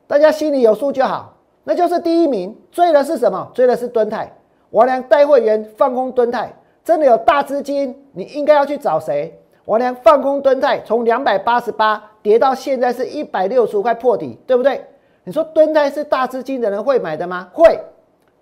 [0.08, 1.36] 大家心里有数就好。
[1.62, 3.48] 那就是第一名，追的是什么？
[3.54, 4.34] 追的是蹲泰。
[4.70, 6.52] 我俩带会员放空蹲泰，
[6.82, 9.38] 真的有大资金，你应该要去找谁？
[9.70, 14.84] 我连放空蹲泰，从两百八十八跌到现在是一百六十五块破底，对不对？
[15.22, 17.48] 你说蹲泰是大资金的人会买的吗？
[17.52, 17.78] 会，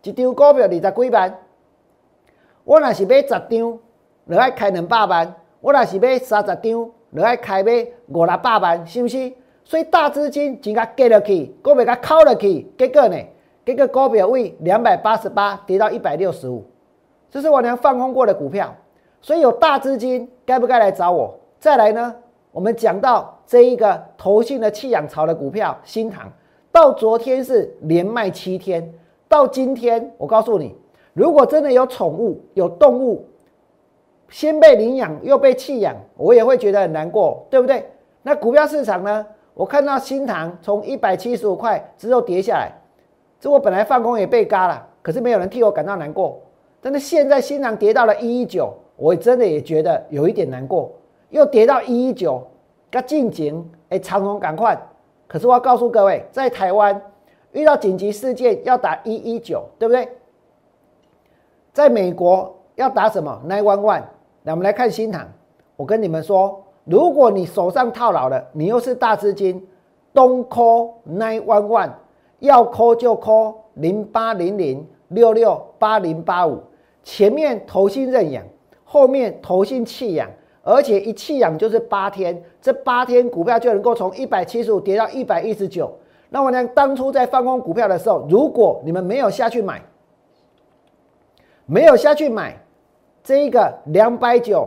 [0.02, 1.38] 一张股票二十几万，
[2.64, 3.78] 我若是买十张，
[4.24, 5.26] 你要开两百万；
[5.60, 9.30] 我若是买三十张，你要开买五六百万，是不是？
[9.64, 13.16] 所以大资金真甲加落去，股票甲扣落去，结果呢？
[13.66, 16.64] 结果股票为两百八十八跌到一百六十五，
[17.30, 18.74] 这是我娘放空过的股票，
[19.20, 21.38] 所以有大资金该不该来找我？
[21.58, 22.14] 再来呢？
[22.52, 26.32] 我们讲到这一个投信的弃养潮的股票新塘，
[26.72, 28.92] 到昨天是连卖七天，
[29.28, 30.74] 到今天我告诉你，
[31.12, 33.24] 如果真的有宠物有动物，
[34.28, 37.90] 先被领养又被弃养，我也会觉得很难过，对不对？
[38.22, 39.26] 那股票市场呢？
[39.54, 42.72] 我看到新塘从一百七十五块之后跌下来。
[43.40, 46.40] 这我本来放空也被嘎了，可是没有人替我感到难过。
[46.80, 50.92] 但是现在新塘跌到了一一九，我真的也觉得有一点难过。
[51.30, 52.46] 又跌到一一九，
[52.90, 54.78] 该进警哎，长虹赶快！
[55.26, 57.00] 可是我要告诉各位，在台湾
[57.52, 60.08] 遇到紧急事件要打一一九，对不对？
[61.72, 64.02] 在美国要打什么 nine one one？
[64.42, 65.26] 那我们来看新塘。
[65.76, 69.64] 我跟你们说，如果你手上套牢了，你又是大资金
[70.14, 71.90] ，don't call nine one one。
[72.38, 76.62] 要 call 就 call 零八零零六六八零八五，
[77.04, 78.42] 前面投信认养，
[78.90, 80.26] 后面投信弃养，
[80.62, 85.94] 而且一弃养就是八天，这八天股票就能够从一百七十五跌到一百一十九。
[86.30, 89.82] 那我呢，当初在放空股票的时候，如果你们没有下去买，
[91.66, 92.56] 没有下去买
[93.22, 94.66] 这一个两百九，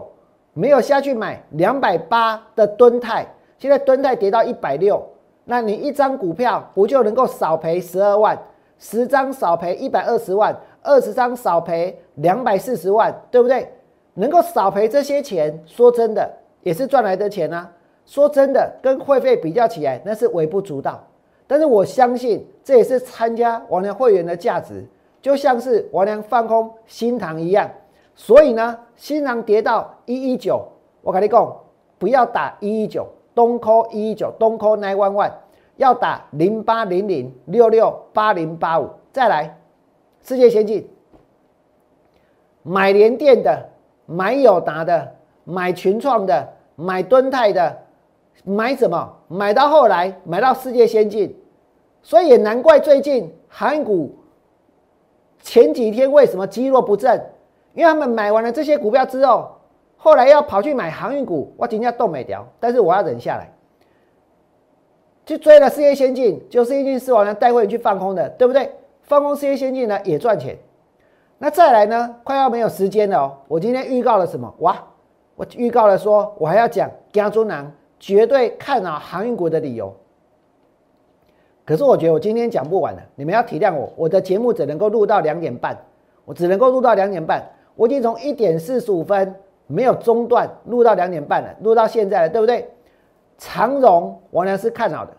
[0.54, 3.26] 没有下去买两百八的吨泰，
[3.58, 5.04] 现在吨泰跌到一百六。
[5.46, 8.38] 那你一张股票不就能够少赔十二万？
[8.78, 13.68] 十张少赔一百二十万，二十张少赔两百四十万，对不对？
[14.14, 16.30] 能够少赔这些钱，说真的
[16.64, 17.72] 也是赚来的钱啊。
[18.06, 21.02] 说真的，跟会费比较起来，那是微不足道。
[21.48, 24.86] 但是我相信这也是参加王良会员的价值，
[25.22, 27.70] 就像是王良放空新塘一样。
[28.16, 30.68] 所以呢，新塘跌到一一九，
[31.02, 31.58] 我跟你讲，
[31.98, 33.08] 不要打一一九。
[33.34, 35.32] 东 call 一一九，东 call nine one one，
[35.78, 39.58] 要打零八零零六六八零八五，再来，
[40.22, 40.86] 世界先进，
[42.62, 43.70] 买联电的，
[44.12, 47.78] 买友达的，买群创的，买敦泰的，
[48.44, 49.18] 买什么？
[49.30, 51.34] 买到后来买到世界先进，
[52.02, 54.14] 所以也难怪最近韩股
[55.42, 57.24] 前几天为什么积弱不振，
[57.74, 59.58] 因为他们买完了这些股票之后。
[60.04, 63.54] 后来要跑去买航运股，我今天动没掉，但是我要忍下来，
[65.28, 68.72] 去追了世界先进，就是一定是我呢带会员去放空的，对不对？
[69.04, 70.58] 放空世界先进呢也赚钱。
[71.44, 73.36] 那再来呢，快要没有时间了哦。
[73.48, 74.54] 我今天预告了什么？
[74.60, 74.78] 哇，
[75.36, 79.92] 我预告了说，我还要讲加中南绝对看好航运股的理由。
[81.66, 85.76] 可是我觉得我今天讲不完了，你们要体谅我，我的节目只能够录到两点半，
[86.26, 87.44] 我只能够录到两点半，
[87.76, 89.36] 我已经从一点四十五分。
[89.66, 92.70] 没有中断，录到两点半了，录到现在了，对不对？
[93.38, 95.12] 长荣我呢是看好的，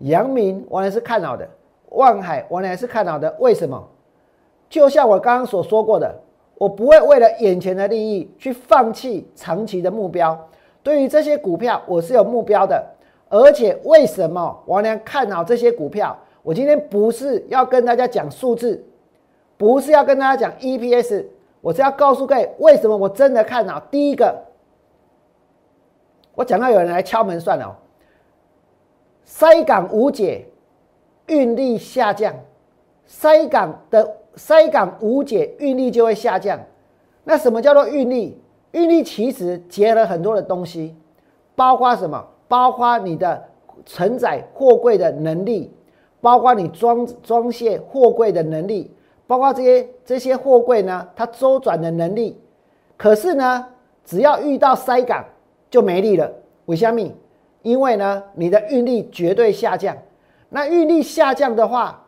[0.00, 1.48] 阳明我呢是看好的，
[1.88, 3.34] 万海我呢是看好的。
[3.40, 3.82] 为什么？
[4.68, 6.14] 就像我刚刚所说过的，
[6.58, 10.48] 我不会为了眼前的利益去放弃长期的目标。
[10.82, 12.84] 对于这些股票，我是有目标的。
[13.28, 16.16] 而且为什么我呢看好这些股票？
[16.42, 18.84] 我今天不是要跟大家讲数字，
[19.56, 21.24] 不是要跟大家讲 EPS。
[21.60, 23.80] 我是要告诉各位，为什么我真的看好。
[23.90, 24.44] 第一个，
[26.36, 27.76] 我讲到有人来敲门算了，
[29.24, 30.46] 塞港无解，
[31.26, 32.32] 运力下降，
[33.06, 36.60] 塞港的塞港无解，运力就会下降。
[37.24, 38.40] 那什么叫做运力？
[38.72, 40.94] 运力其实结了很多的东西，
[41.54, 42.24] 包括什么？
[42.46, 43.42] 包括你的
[43.84, 45.72] 承载货柜的能力，
[46.20, 48.92] 包括你装装卸货柜的能力。
[49.26, 52.40] 包括这些这些货柜呢，它周转的能力，
[52.96, 53.66] 可是呢，
[54.04, 55.24] 只要遇到塞港
[55.68, 56.30] 就没力了。
[56.66, 57.10] 为什么？
[57.62, 59.96] 因为呢，你的运力绝对下降。
[60.50, 62.06] 那运力下降的话，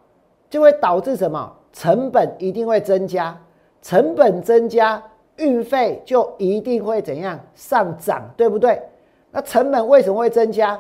[0.49, 1.53] 就会导致什么？
[1.79, 3.39] 成本一定会增加。
[3.81, 5.01] 成本增加，
[5.37, 8.83] 运费就一定会怎样上涨，对不对？
[9.31, 10.77] 那成本为什么会增加？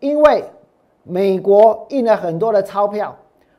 [0.00, 0.42] 因为
[1.04, 3.16] 美国印了很多的钞票，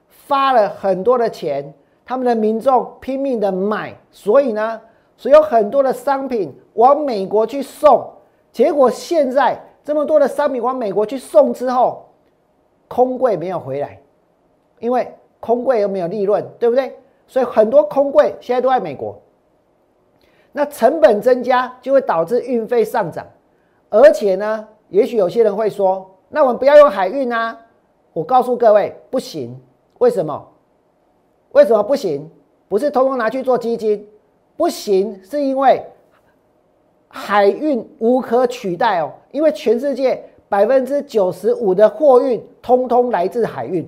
[0.10, 1.74] 发了很多的钱。
[2.04, 4.80] 他们的民众拼命的买，所以呢，
[5.16, 8.06] 所以有很多的商品往美国去送，
[8.52, 12.06] 结果现在这么多的商品往美国去送之后，
[12.90, 13.98] 空柜没有回来，
[14.80, 15.12] 因为
[15.46, 16.98] 空柜又没有利润，对不对？
[17.28, 19.16] 所以很多空柜现在都在美国，
[20.52, 23.24] 那成本增加就会导致运费上涨，
[23.92, 27.56] 而且呢，也许有些人会说，那我们不要用海运啊？
[28.12, 29.56] 我告诉各位，不行，
[30.00, 30.48] 为什么？
[31.52, 32.28] 为什么不行？
[32.68, 34.08] 不是通通拿去做基金，
[34.58, 35.84] 不行，是因为
[37.08, 43.88] 海运无可取代哦，因为全世界百分之九十五的货运通通来自海运，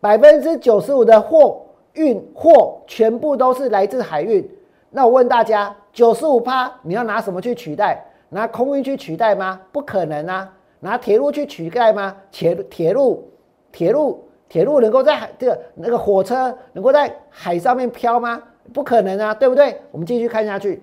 [0.00, 1.60] 百分之九十五的货
[1.92, 4.48] 运货全部都是来自海运。
[4.90, 8.02] 那我问大家，九十五趴你要拿什么去取代？
[8.30, 9.60] 拿空运去取代吗？
[9.72, 10.52] 不可能啊！
[10.80, 12.16] 拿铁路去取代吗？
[12.30, 13.28] 铁铁路
[13.70, 18.42] 铁路铁路能够在海这个那个火车能够在海上面飘吗？
[18.72, 19.80] 不可能啊，对不对？
[19.90, 20.82] 我们继续看下去。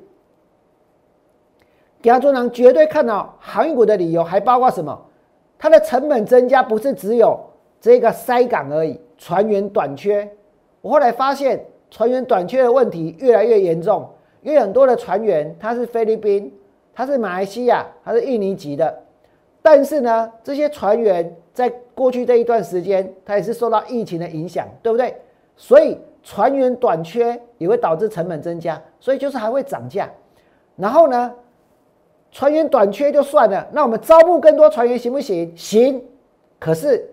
[2.03, 5.05] 亚洲人绝对看到航运股的理由，还包括什么？
[5.57, 7.39] 它的成本增加不是只有
[7.81, 10.29] 这个塞港而已，船员短缺。
[10.81, 11.65] 我后来发现。
[11.89, 14.05] 船员短缺的问题越来越严重，
[14.41, 16.53] 因为很多的船员他是菲律宾，
[16.93, 18.93] 他是马来西亚，他是印尼籍的，
[19.61, 25.15] 但是呢，这些船员在过去这一段时间，他也是受到疫情的影响，对不对？
[25.55, 30.11] 所以船员短缺也会导致成本增加，所以就是还会涨价。
[30.75, 31.33] 然后呢，
[32.33, 35.55] 船员短缺就算了，那我们招募更多船员行不行？
[35.55, 36.03] 行，
[36.59, 37.09] 可是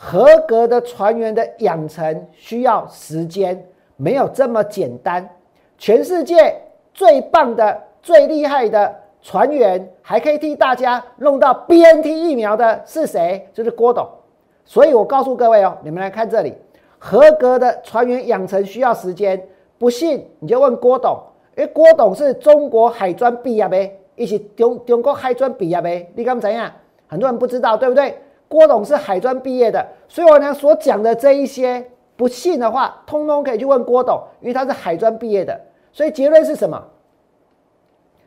[0.00, 3.66] 合格的船员的养成需要时间。
[3.96, 5.28] 没有这么简单。
[5.76, 6.56] 全世界
[6.94, 13.48] 最棒的、最厉害的船员，还可以替大家弄到 BNT 疫苗的是谁？
[13.52, 14.08] 就是郭董。
[14.64, 16.54] 所以我告诉各位哦，你们来看这里，
[16.96, 19.44] 合格的船员养成需要时间。
[19.78, 21.18] 不信你就问郭董，
[21.56, 26.06] 因为郭董是中国海专毕业的，一起中中国海专毕业的。
[26.14, 26.70] 你敢怎样？
[27.08, 28.16] 很多人不知道，对不对？
[28.48, 31.90] 郭董是海专毕业的，所以我呢所讲的这一些。
[32.16, 35.56] 不信的话，通通可以去问郭董，因为他是海专毕业的。
[35.92, 36.84] 所以结论是什么？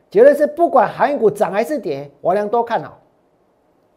[0.10, 2.98] 结论是不管航运股涨还是跌，王良都看好。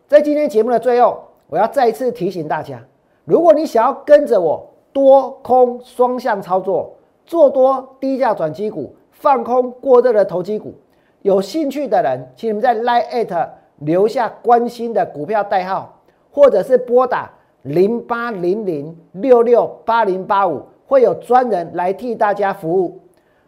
[0.08, 2.82] 在今天节目的最后，我要再一次提醒大家：
[3.24, 10.74] 如果你想要跟着我多空双向操作，做多低价转机股，放空过热的投机股，
[11.22, 13.48] 有兴趣的人，请你们在 Line
[13.78, 15.93] 留下关心的股票代号，
[16.34, 17.30] 或者是拨打。
[17.62, 23.00] 零八零零六六八零八五会有专人来替大家服务。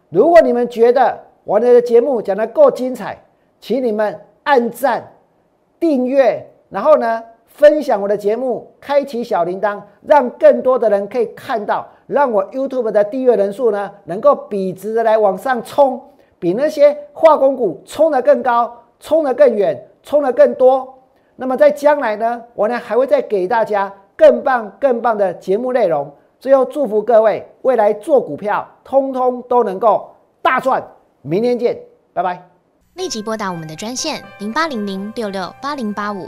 [0.09, 3.15] 如果你们觉得我的节目讲的够精彩，
[3.59, 5.13] 请你们按赞、
[5.79, 16.01] 订阅，然后呢分享我的节目，开启小铃铛，让更多的人可以看到，让我 YouTube 的订阅人数呢能够笔直的来往上冲，
[16.39, 20.96] 比那些化工股冲得更高、冲得更远、冲得更多。
[21.37, 23.93] 那么在将来呢，我呢还会再给大家。
[24.17, 26.11] 更棒、更棒的节目内容。
[26.39, 30.09] 最后祝福各位未来做股票，通通都能够
[30.41, 30.83] 大赚。
[31.21, 31.77] 明天见，
[32.13, 32.43] 拜拜。
[32.95, 36.27] 立即拨打我们的专线零八零零六六八零八五